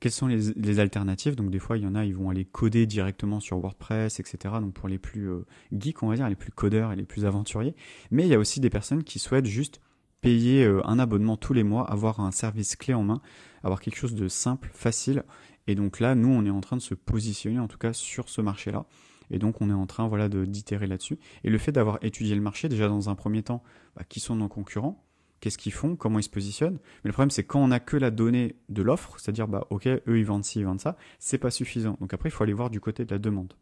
quelles 0.00 0.12
sont 0.12 0.26
les, 0.26 0.80
alternatives? 0.80 1.36
Donc 1.36 1.50
des 1.50 1.58
fois, 1.58 1.76
il 1.76 1.84
y 1.84 1.86
en 1.86 1.94
a, 1.94 2.06
ils 2.06 2.14
vont 2.14 2.30
aller 2.30 2.46
coder 2.46 2.86
directement 2.86 3.38
sur 3.38 3.58
WordPress, 3.58 4.18
etc. 4.18 4.54
Donc 4.60 4.72
pour 4.72 4.88
les 4.88 4.98
plus 4.98 5.30
euh, 5.30 5.46
geeks, 5.72 6.02
on 6.02 6.08
va 6.08 6.16
dire, 6.16 6.28
les 6.28 6.36
plus 6.36 6.50
codeurs 6.50 6.92
et 6.92 6.96
les 6.96 7.04
plus 7.04 7.26
aventuriers. 7.26 7.76
Mais 8.10 8.24
il 8.24 8.30
y 8.30 8.34
a 8.34 8.38
aussi 8.38 8.60
des 8.60 8.70
personnes 8.70 9.04
qui 9.04 9.18
souhaitent 9.18 9.46
juste 9.46 9.82
payer 10.22 10.64
euh, 10.64 10.80
un 10.86 10.98
abonnement 10.98 11.36
tous 11.36 11.52
les 11.52 11.64
mois, 11.64 11.88
avoir 11.90 12.20
un 12.20 12.30
service 12.30 12.76
clé 12.76 12.94
en 12.94 13.02
main, 13.02 13.20
avoir 13.62 13.80
quelque 13.80 13.96
chose 13.96 14.14
de 14.14 14.26
simple, 14.28 14.70
facile. 14.72 15.22
Et 15.66 15.74
donc 15.74 16.00
là, 16.00 16.14
nous, 16.14 16.28
on 16.28 16.46
est 16.46 16.50
en 16.50 16.62
train 16.62 16.76
de 16.76 16.82
se 16.82 16.94
positionner, 16.94 17.58
en 17.58 17.68
tout 17.68 17.78
cas, 17.78 17.92
sur 17.92 18.30
ce 18.30 18.40
marché-là. 18.40 18.86
Et 19.30 19.38
donc, 19.38 19.60
on 19.60 19.70
est 19.70 19.74
en 19.74 19.86
train 19.86 20.08
voilà, 20.08 20.28
d'itérer 20.28 20.86
là-dessus. 20.86 21.18
Et 21.44 21.50
le 21.50 21.58
fait 21.58 21.72
d'avoir 21.72 21.98
étudié 22.02 22.34
le 22.34 22.40
marché, 22.40 22.68
déjà 22.68 22.88
dans 22.88 23.10
un 23.10 23.14
premier 23.14 23.42
temps, 23.42 23.62
bah, 23.96 24.02
qui 24.08 24.18
sont 24.18 24.34
nos 24.34 24.48
concurrents, 24.48 25.04
qu'est-ce 25.40 25.58
qu'ils 25.58 25.72
font, 25.72 25.96
comment 25.96 26.18
ils 26.18 26.24
se 26.24 26.30
positionnent. 26.30 26.78
Mais 27.04 27.08
le 27.08 27.12
problème, 27.12 27.30
c'est 27.30 27.44
quand 27.44 27.62
on 27.62 27.68
n'a 27.68 27.80
que 27.80 27.96
la 27.96 28.10
donnée 28.10 28.56
de 28.68 28.82
l'offre, 28.82 29.14
c'est-à-dire, 29.18 29.48
bah, 29.48 29.66
ok, 29.70 29.86
eux, 29.86 30.18
ils 30.18 30.24
vendent 30.24 30.44
ci, 30.44 30.60
ils 30.60 30.64
vendent 30.64 30.80
ça, 30.80 30.96
c'est 31.18 31.38
pas 31.38 31.50
suffisant. 31.50 31.96
Donc 32.00 32.14
après, 32.14 32.28
il 32.28 32.32
faut 32.32 32.44
aller 32.44 32.52
voir 32.52 32.70
du 32.70 32.80
côté 32.80 33.04
de 33.04 33.10
la 33.10 33.18
demande. 33.18 33.54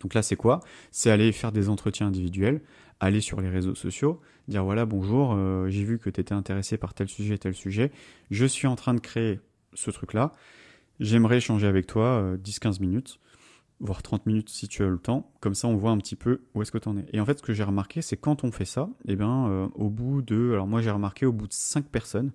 Donc 0.00 0.14
là, 0.14 0.22
c'est 0.22 0.36
quoi? 0.36 0.60
C'est 0.90 1.10
aller 1.10 1.30
faire 1.32 1.52
des 1.52 1.68
entretiens 1.68 2.08
individuels, 2.08 2.62
aller 2.98 3.20
sur 3.20 3.40
les 3.40 3.48
réseaux 3.48 3.74
sociaux, 3.74 4.20
dire 4.48 4.64
voilà, 4.64 4.84
bonjour, 4.84 5.34
euh, 5.34 5.68
j'ai 5.68 5.84
vu 5.84 5.98
que 5.98 6.10
tu 6.10 6.20
étais 6.20 6.34
intéressé 6.34 6.76
par 6.76 6.94
tel 6.94 7.08
sujet, 7.08 7.38
tel 7.38 7.54
sujet, 7.54 7.92
je 8.30 8.46
suis 8.46 8.66
en 8.66 8.76
train 8.76 8.94
de 8.94 9.00
créer 9.00 9.40
ce 9.74 9.90
truc-là, 9.90 10.32
j'aimerais 11.00 11.38
échanger 11.38 11.66
avec 11.66 11.86
toi 11.86 12.36
10-15 12.42 12.76
euh, 12.76 12.80
minutes 12.80 13.20
voire 13.82 14.02
30 14.02 14.26
minutes 14.26 14.48
si 14.48 14.68
tu 14.68 14.82
as 14.82 14.88
le 14.88 14.98
temps. 14.98 15.30
Comme 15.40 15.54
ça, 15.54 15.68
on 15.68 15.76
voit 15.76 15.90
un 15.90 15.98
petit 15.98 16.16
peu 16.16 16.40
où 16.54 16.62
est-ce 16.62 16.72
que 16.72 16.78
tu 16.78 16.88
en 16.88 16.96
es. 16.96 17.04
Et 17.12 17.20
en 17.20 17.26
fait, 17.26 17.38
ce 17.38 17.42
que 17.42 17.52
j'ai 17.52 17.64
remarqué, 17.64 18.00
c'est 18.00 18.16
quand 18.16 18.44
on 18.44 18.52
fait 18.52 18.64
ça, 18.64 18.88
eh 19.06 19.16
bien, 19.16 19.48
euh, 19.48 19.68
au 19.74 19.90
bout 19.90 20.22
de, 20.22 20.52
alors 20.52 20.66
moi 20.66 20.80
j'ai 20.80 20.90
remarqué 20.90 21.26
au 21.26 21.32
bout 21.32 21.48
de 21.48 21.52
5 21.52 21.84
personnes, 21.86 22.30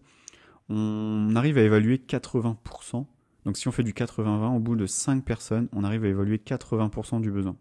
on 0.70 1.36
arrive 1.36 1.58
à 1.58 1.62
évaluer 1.62 1.98
80%. 1.98 3.06
Donc 3.46 3.58
si 3.58 3.68
on 3.70 3.72
fait 3.72 3.84
du 3.84 3.94
80-20, 3.94 4.58
au 4.58 4.60
bout 4.60 4.76
de 4.76 4.86
5 4.86 5.24
personnes, 5.24 5.70
on 5.72 5.86
arrive 5.86 6.04
à 6.04 6.10
évaluer 6.10 6.38
80% 6.38 7.22
du 7.22 7.32
besoin. 7.32 7.56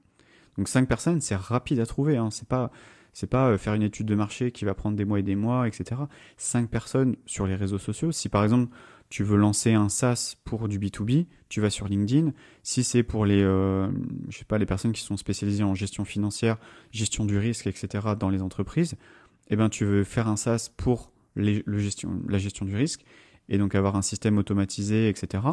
Donc 0.58 0.68
5 0.68 0.88
personnes, 0.88 1.20
c'est 1.20 1.36
rapide 1.36 1.78
à 1.78 1.86
trouver. 1.86 2.16
Hein. 2.16 2.30
C'est 2.30 2.48
pas 2.48 2.70
c'est 3.12 3.28
pas 3.28 3.48
euh, 3.48 3.56
faire 3.56 3.72
une 3.72 3.82
étude 3.82 4.06
de 4.06 4.14
marché 4.14 4.50
qui 4.50 4.66
va 4.66 4.74
prendre 4.74 4.94
des 4.94 5.06
mois 5.06 5.20
et 5.20 5.22
des 5.22 5.36
mois, 5.36 5.66
etc. 5.66 6.02
5 6.36 6.68
personnes 6.68 7.16
sur 7.24 7.46
les 7.46 7.54
réseaux 7.54 7.78
sociaux. 7.78 8.12
Si 8.12 8.28
par 8.28 8.42
exemple 8.44 8.74
tu 9.08 9.22
veux 9.22 9.36
lancer 9.36 9.72
un 9.74 9.88
SaaS 9.88 10.36
pour 10.44 10.68
du 10.68 10.78
B2B, 10.78 11.26
tu 11.48 11.60
vas 11.60 11.70
sur 11.70 11.88
LinkedIn. 11.88 12.32
Si 12.62 12.82
c'est 12.82 13.02
pour 13.02 13.24
les, 13.24 13.42
euh, 13.42 13.88
je 14.28 14.38
sais 14.38 14.44
pas, 14.44 14.58
les 14.58 14.66
personnes 14.66 14.92
qui 14.92 15.02
sont 15.02 15.16
spécialisées 15.16 15.62
en 15.62 15.74
gestion 15.74 16.04
financière, 16.04 16.58
gestion 16.90 17.24
du 17.24 17.38
risque, 17.38 17.66
etc. 17.66 18.08
dans 18.18 18.30
les 18.30 18.42
entreprises, 18.42 18.96
eh 19.48 19.56
ben, 19.56 19.68
tu 19.68 19.84
veux 19.84 20.04
faire 20.04 20.28
un 20.28 20.36
SaaS 20.36 20.70
pour 20.76 21.12
la 21.36 22.38
gestion 22.38 22.64
du 22.64 22.74
risque 22.74 23.04
et 23.48 23.58
donc 23.58 23.74
avoir 23.74 23.96
un 23.96 24.02
système 24.02 24.38
automatisé, 24.38 25.08
etc. 25.08 25.44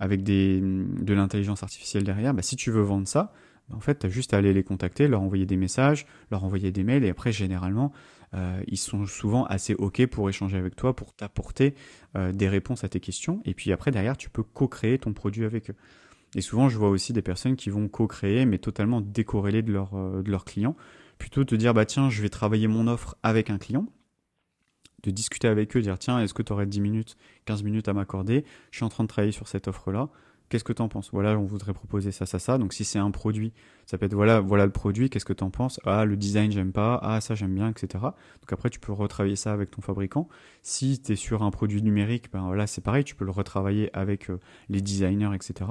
avec 0.00 0.24
de 0.24 1.14
l'intelligence 1.14 1.62
artificielle 1.62 2.04
derrière. 2.04 2.34
Bah, 2.34 2.42
si 2.42 2.56
tu 2.56 2.70
veux 2.70 2.82
vendre 2.82 3.06
ça, 3.06 3.32
bah, 3.68 3.76
en 3.76 3.80
fait, 3.80 4.00
tu 4.00 4.06
as 4.06 4.08
juste 4.08 4.34
à 4.34 4.38
aller 4.38 4.52
les 4.52 4.64
contacter, 4.64 5.06
leur 5.06 5.22
envoyer 5.22 5.46
des 5.46 5.56
messages, 5.56 6.06
leur 6.30 6.44
envoyer 6.44 6.72
des 6.72 6.82
mails 6.82 7.04
et 7.04 7.10
après, 7.10 7.32
généralement, 7.32 7.92
euh, 8.34 8.62
ils 8.66 8.78
sont 8.78 9.06
souvent 9.06 9.44
assez 9.44 9.74
OK 9.74 10.06
pour 10.06 10.28
échanger 10.28 10.56
avec 10.56 10.76
toi, 10.76 10.96
pour 10.96 11.14
t'apporter 11.14 11.74
euh, 12.16 12.32
des 12.32 12.48
réponses 12.48 12.84
à 12.84 12.88
tes 12.88 13.00
questions. 13.00 13.42
Et 13.44 13.54
puis 13.54 13.72
après, 13.72 13.90
derrière, 13.90 14.16
tu 14.16 14.30
peux 14.30 14.42
co-créer 14.42 14.98
ton 14.98 15.12
produit 15.12 15.44
avec 15.44 15.70
eux. 15.70 15.76
Et 16.34 16.40
souvent, 16.40 16.68
je 16.68 16.78
vois 16.78 16.88
aussi 16.88 17.12
des 17.12 17.22
personnes 17.22 17.56
qui 17.56 17.68
vont 17.68 17.88
co-créer, 17.88 18.46
mais 18.46 18.58
totalement 18.58 19.00
décorrélées 19.00 19.62
de, 19.62 19.72
leur, 19.72 19.94
euh, 19.94 20.22
de 20.22 20.30
leurs 20.30 20.44
clients. 20.44 20.76
Plutôt 21.18 21.44
te 21.44 21.54
dire, 21.54 21.74
bah 21.74 21.84
tiens, 21.84 22.08
je 22.08 22.22
vais 22.22 22.30
travailler 22.30 22.68
mon 22.68 22.86
offre 22.86 23.16
avec 23.22 23.50
un 23.50 23.58
client 23.58 23.86
de 25.02 25.10
discuter 25.10 25.48
avec 25.48 25.76
eux, 25.76 25.82
dire 25.82 25.98
tiens, 25.98 26.20
est-ce 26.20 26.32
que 26.32 26.42
tu 26.42 26.52
aurais 26.52 26.66
10 26.66 26.80
minutes, 26.80 27.16
15 27.44 27.64
minutes 27.64 27.88
à 27.88 27.92
m'accorder? 27.92 28.44
Je 28.70 28.78
suis 28.78 28.84
en 28.84 28.88
train 28.88 29.04
de 29.04 29.08
travailler 29.08 29.32
sur 29.32 29.48
cette 29.48 29.68
offre-là. 29.68 30.08
Qu'est-ce 30.52 30.64
que 30.64 30.74
tu 30.74 30.82
en 30.82 30.88
penses? 30.90 31.08
Voilà, 31.12 31.38
on 31.38 31.46
voudrait 31.46 31.72
proposer 31.72 32.12
ça, 32.12 32.26
ça, 32.26 32.38
ça. 32.38 32.58
Donc 32.58 32.74
si 32.74 32.84
c'est 32.84 32.98
un 32.98 33.10
produit, 33.10 33.54
ça 33.86 33.96
peut 33.96 34.04
être 34.04 34.12
voilà, 34.12 34.40
voilà 34.40 34.66
le 34.66 34.70
produit, 34.70 35.08
qu'est-ce 35.08 35.24
que 35.24 35.32
tu 35.32 35.42
en 35.42 35.48
penses? 35.48 35.80
Ah, 35.86 36.04
le 36.04 36.14
design, 36.14 36.52
j'aime 36.52 36.72
pas. 36.72 37.00
Ah, 37.02 37.22
ça, 37.22 37.34
j'aime 37.34 37.54
bien, 37.54 37.70
etc. 37.70 37.88
Donc 38.02 38.52
après, 38.52 38.68
tu 38.68 38.78
peux 38.78 38.92
retravailler 38.92 39.34
ça 39.34 39.54
avec 39.54 39.70
ton 39.70 39.80
fabricant. 39.80 40.28
Si 40.60 41.00
tu 41.00 41.12
es 41.12 41.16
sur 41.16 41.42
un 41.42 41.50
produit 41.50 41.80
numérique, 41.80 42.30
ben 42.30 42.42
voilà, 42.42 42.66
c'est 42.66 42.82
pareil, 42.82 43.02
tu 43.02 43.14
peux 43.14 43.24
le 43.24 43.30
retravailler 43.30 43.88
avec 43.96 44.28
euh, 44.28 44.40
les 44.68 44.82
designers, 44.82 45.34
etc. 45.34 45.70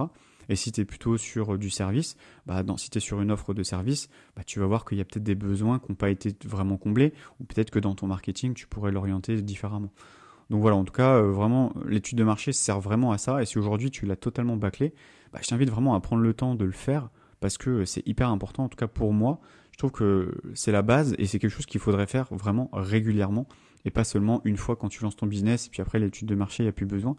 Et 0.50 0.56
si 0.56 0.72
tu 0.72 0.82
es 0.82 0.86
plutôt 0.86 1.16
sur 1.16 1.54
euh, 1.54 1.58
du 1.60 1.70
service, 1.70 2.18
bah, 2.48 2.64
dans, 2.64 2.76
si 2.76 2.90
tu 2.90 2.98
es 2.98 3.02
sur 3.02 3.22
une 3.22 3.30
offre 3.30 3.54
de 3.54 3.62
service, 3.62 4.10
bah, 4.36 4.42
tu 4.44 4.60
vas 4.60 4.66
voir 4.66 4.84
qu'il 4.84 4.98
y 4.98 5.02
a 5.02 5.06
peut-être 5.06 5.22
des 5.22 5.36
besoins 5.36 5.78
qui 5.78 5.92
n'ont 5.92 5.96
pas 5.96 6.10
été 6.10 6.36
vraiment 6.44 6.78
comblés, 6.78 7.14
ou 7.40 7.44
peut-être 7.44 7.70
que 7.70 7.78
dans 7.78 7.94
ton 7.94 8.08
marketing, 8.08 8.56
tu 8.56 8.66
pourrais 8.66 8.92
l'orienter 8.92 9.44
différemment. 9.44 9.92
Donc 10.52 10.60
voilà, 10.60 10.76
en 10.76 10.84
tout 10.84 10.92
cas, 10.92 11.16
euh, 11.16 11.32
vraiment, 11.32 11.74
l'étude 11.88 12.18
de 12.18 12.26
marché 12.26 12.52
sert 12.52 12.82
vraiment 12.82 13.14
à 13.14 13.18
ça. 13.18 13.42
Et 13.42 13.46
si 13.46 13.58
aujourd'hui 13.58 13.90
tu 13.90 14.06
l'as 14.06 14.18
totalement 14.18 14.58
bâclé, 14.58 14.94
bah, 15.32 15.40
je 15.42 15.48
t'invite 15.48 15.70
vraiment 15.70 15.96
à 15.96 16.02
prendre 16.02 16.22
le 16.22 16.34
temps 16.34 16.56
de 16.56 16.66
le 16.66 16.74
faire 16.74 17.10
parce 17.40 17.58
que 17.58 17.86
c'est 17.86 18.06
hyper 18.06 18.30
important. 18.30 18.66
En 18.66 18.68
tout 18.68 18.76
cas 18.76 18.88
pour 18.88 19.14
moi, 19.14 19.40
je 19.72 19.78
trouve 19.78 19.92
que 19.92 20.36
c'est 20.54 20.74
la 20.74 20.82
base 20.82 21.16
et 21.18 21.26
c'est 21.26 21.40
quelque 21.40 21.54
chose 21.54 21.66
qu'il 21.66 21.80
faudrait 21.80 22.06
faire 22.06 22.28
vraiment 22.32 22.70
régulièrement 22.74 23.48
et 23.86 23.92
pas 23.92 24.04
seulement 24.04 24.42
une 24.44 24.58
fois 24.58 24.76
quand 24.76 24.90
tu 24.90 25.02
lances 25.02 25.16
ton 25.16 25.26
business 25.26 25.68
et 25.68 25.70
puis 25.70 25.82
après 25.82 26.00
l'étude 26.00 26.28
de 26.28 26.36
marché, 26.36 26.64
il 26.64 26.66
n'y 26.66 26.70
a 26.70 26.74
plus 26.74 26.86
besoin. 26.86 27.16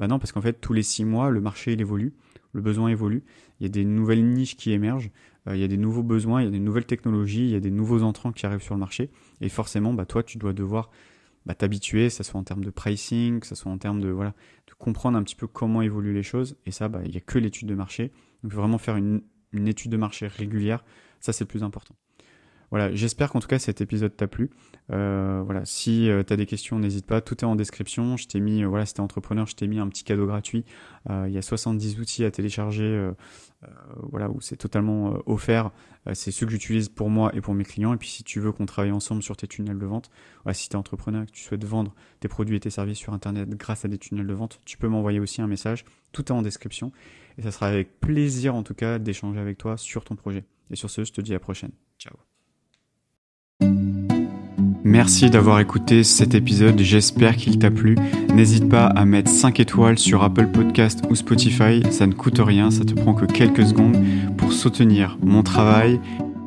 Bah 0.00 0.08
non, 0.08 0.18
parce 0.18 0.32
qu'en 0.32 0.42
fait, 0.42 0.60
tous 0.60 0.72
les 0.72 0.82
six 0.82 1.04
mois, 1.04 1.30
le 1.30 1.40
marché 1.40 1.74
il 1.74 1.80
évolue, 1.80 2.12
le 2.52 2.62
besoin 2.62 2.88
évolue, 2.88 3.22
il 3.60 3.62
y 3.62 3.66
a 3.66 3.70
des 3.70 3.84
nouvelles 3.84 4.26
niches 4.26 4.56
qui 4.56 4.72
émergent, 4.72 5.12
euh, 5.46 5.54
il 5.54 5.60
y 5.60 5.64
a 5.64 5.68
des 5.68 5.76
nouveaux 5.76 6.02
besoins, 6.02 6.42
il 6.42 6.46
y 6.46 6.48
a 6.48 6.50
des 6.50 6.58
nouvelles 6.58 6.84
technologies, 6.84 7.44
il 7.44 7.50
y 7.50 7.56
a 7.56 7.60
des 7.60 7.70
nouveaux 7.70 8.02
entrants 8.02 8.32
qui 8.32 8.44
arrivent 8.44 8.60
sur 8.60 8.74
le 8.74 8.80
marché 8.80 9.10
et 9.40 9.48
forcément, 9.48 9.94
bah, 9.94 10.04
toi, 10.04 10.24
tu 10.24 10.36
dois 10.36 10.52
devoir 10.52 10.90
bah, 11.46 11.54
t'habituer, 11.54 12.08
que 12.08 12.14
ce 12.14 12.22
soit 12.22 12.40
en 12.40 12.44
termes 12.44 12.64
de 12.64 12.70
pricing, 12.70 13.40
que 13.40 13.46
ce 13.46 13.54
soit 13.54 13.70
en 13.70 13.78
termes 13.78 14.00
de 14.00 14.08
voilà, 14.08 14.34
de 14.66 14.74
comprendre 14.74 15.18
un 15.18 15.22
petit 15.22 15.36
peu 15.36 15.46
comment 15.46 15.82
évoluent 15.82 16.14
les 16.14 16.22
choses. 16.22 16.56
Et 16.66 16.70
ça, 16.70 16.88
bah, 16.88 17.00
il 17.04 17.10
n'y 17.10 17.16
a 17.16 17.20
que 17.20 17.38
l'étude 17.38 17.68
de 17.68 17.74
marché. 17.74 18.12
Donc 18.42 18.52
vraiment 18.52 18.78
faire 18.78 18.96
une, 18.96 19.22
une 19.52 19.68
étude 19.68 19.90
de 19.90 19.96
marché 19.96 20.26
régulière, 20.26 20.84
ça 21.20 21.32
c'est 21.32 21.44
le 21.44 21.48
plus 21.48 21.62
important. 21.62 21.94
Voilà, 22.72 22.90
j'espère 22.94 23.28
qu'en 23.30 23.38
tout 23.38 23.48
cas 23.48 23.58
cet 23.58 23.82
épisode 23.82 24.16
t'a 24.16 24.26
plu. 24.26 24.48
Euh, 24.90 25.42
voilà, 25.44 25.62
si 25.66 26.08
euh, 26.08 26.22
tu 26.26 26.34
des 26.38 26.46
questions, 26.46 26.78
n'hésite 26.78 27.04
pas, 27.04 27.20
tout 27.20 27.36
est 27.40 27.44
en 27.44 27.54
description. 27.54 28.16
Je 28.16 28.26
t'ai 28.26 28.40
mis, 28.40 28.64
euh, 28.64 28.66
voilà, 28.66 28.86
si 28.86 28.94
t'es 28.94 29.00
entrepreneur, 29.00 29.46
je 29.46 29.54
t'ai 29.54 29.66
mis 29.66 29.78
un 29.78 29.86
petit 29.88 30.04
cadeau 30.04 30.24
gratuit. 30.24 30.64
il 31.10 31.30
y 31.30 31.36
a 31.36 31.42
70 31.42 32.00
outils 32.00 32.24
à 32.24 32.30
télécharger, 32.30 33.10
voilà, 34.10 34.30
où 34.30 34.40
c'est 34.40 34.56
totalement 34.56 35.18
offert. 35.26 35.70
c'est 36.14 36.30
ceux 36.30 36.46
que 36.46 36.52
j'utilise 36.52 36.88
pour 36.88 37.10
moi 37.10 37.30
et 37.34 37.42
pour 37.42 37.52
mes 37.52 37.64
clients. 37.64 37.92
Et 37.92 37.98
puis 37.98 38.08
si 38.08 38.24
tu 38.24 38.40
veux 38.40 38.52
qu'on 38.52 38.64
travaille 38.64 38.92
ensemble 38.92 39.22
sur 39.22 39.36
tes 39.36 39.46
tunnels 39.46 39.78
de 39.78 39.86
vente, 39.86 40.10
voilà, 40.44 40.54
si 40.54 40.70
tu 40.70 40.72
es 40.72 40.78
entrepreneur, 40.78 41.26
que 41.26 41.32
tu 41.32 41.42
souhaites 41.42 41.64
vendre 41.64 41.94
tes 42.20 42.28
produits 42.28 42.56
et 42.56 42.60
tes 42.60 42.70
services 42.70 42.98
sur 42.98 43.12
Internet 43.12 43.50
grâce 43.50 43.84
à 43.84 43.88
des 43.88 43.98
tunnels 43.98 44.26
de 44.26 44.34
vente, 44.34 44.60
tu 44.64 44.78
peux 44.78 44.88
m'envoyer 44.88 45.20
aussi 45.20 45.42
un 45.42 45.46
message. 45.46 45.84
Tout 46.12 46.24
est 46.24 46.32
en 46.32 46.40
description. 46.40 46.90
Et 47.36 47.42
ça 47.42 47.50
sera 47.50 47.66
avec 47.66 48.00
plaisir 48.00 48.54
en 48.54 48.62
tout 48.62 48.74
cas 48.74 48.98
d'échanger 48.98 49.40
avec 49.40 49.58
toi 49.58 49.76
sur 49.76 50.04
ton 50.04 50.16
projet. 50.16 50.44
Et 50.70 50.76
sur 50.76 50.88
ce, 50.88 51.04
je 51.04 51.12
te 51.12 51.20
dis 51.20 51.32
à 51.32 51.34
la 51.34 51.40
prochaine. 51.40 51.72
Ciao. 51.98 52.16
Merci 54.84 55.30
d'avoir 55.30 55.60
écouté 55.60 56.02
cet 56.02 56.34
épisode, 56.34 56.78
j'espère 56.80 57.36
qu'il 57.36 57.58
t'a 57.58 57.70
plu. 57.70 57.96
N'hésite 58.34 58.68
pas 58.68 58.86
à 58.86 59.04
mettre 59.04 59.30
5 59.30 59.60
étoiles 59.60 59.98
sur 59.98 60.24
Apple 60.24 60.48
Podcast 60.48 61.02
ou 61.08 61.14
Spotify, 61.14 61.82
ça 61.90 62.06
ne 62.06 62.12
coûte 62.12 62.40
rien, 62.40 62.70
ça 62.70 62.84
te 62.84 62.94
prend 62.94 63.14
que 63.14 63.26
quelques 63.26 63.66
secondes 63.66 63.96
pour 64.36 64.52
soutenir 64.52 65.18
mon 65.22 65.42
travail, 65.42 66.00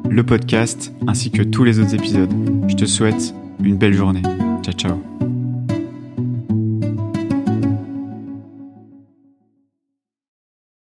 le 0.09 0.23
podcast 0.23 0.93
ainsi 1.07 1.31
que 1.31 1.43
tous 1.43 1.63
les 1.63 1.79
autres 1.79 1.95
épisodes. 1.95 2.33
Je 2.67 2.75
te 2.75 2.85
souhaite 2.85 3.33
une 3.63 3.77
belle 3.77 3.93
journée. 3.93 4.23
Ciao 4.63 4.73
ciao. 4.73 5.34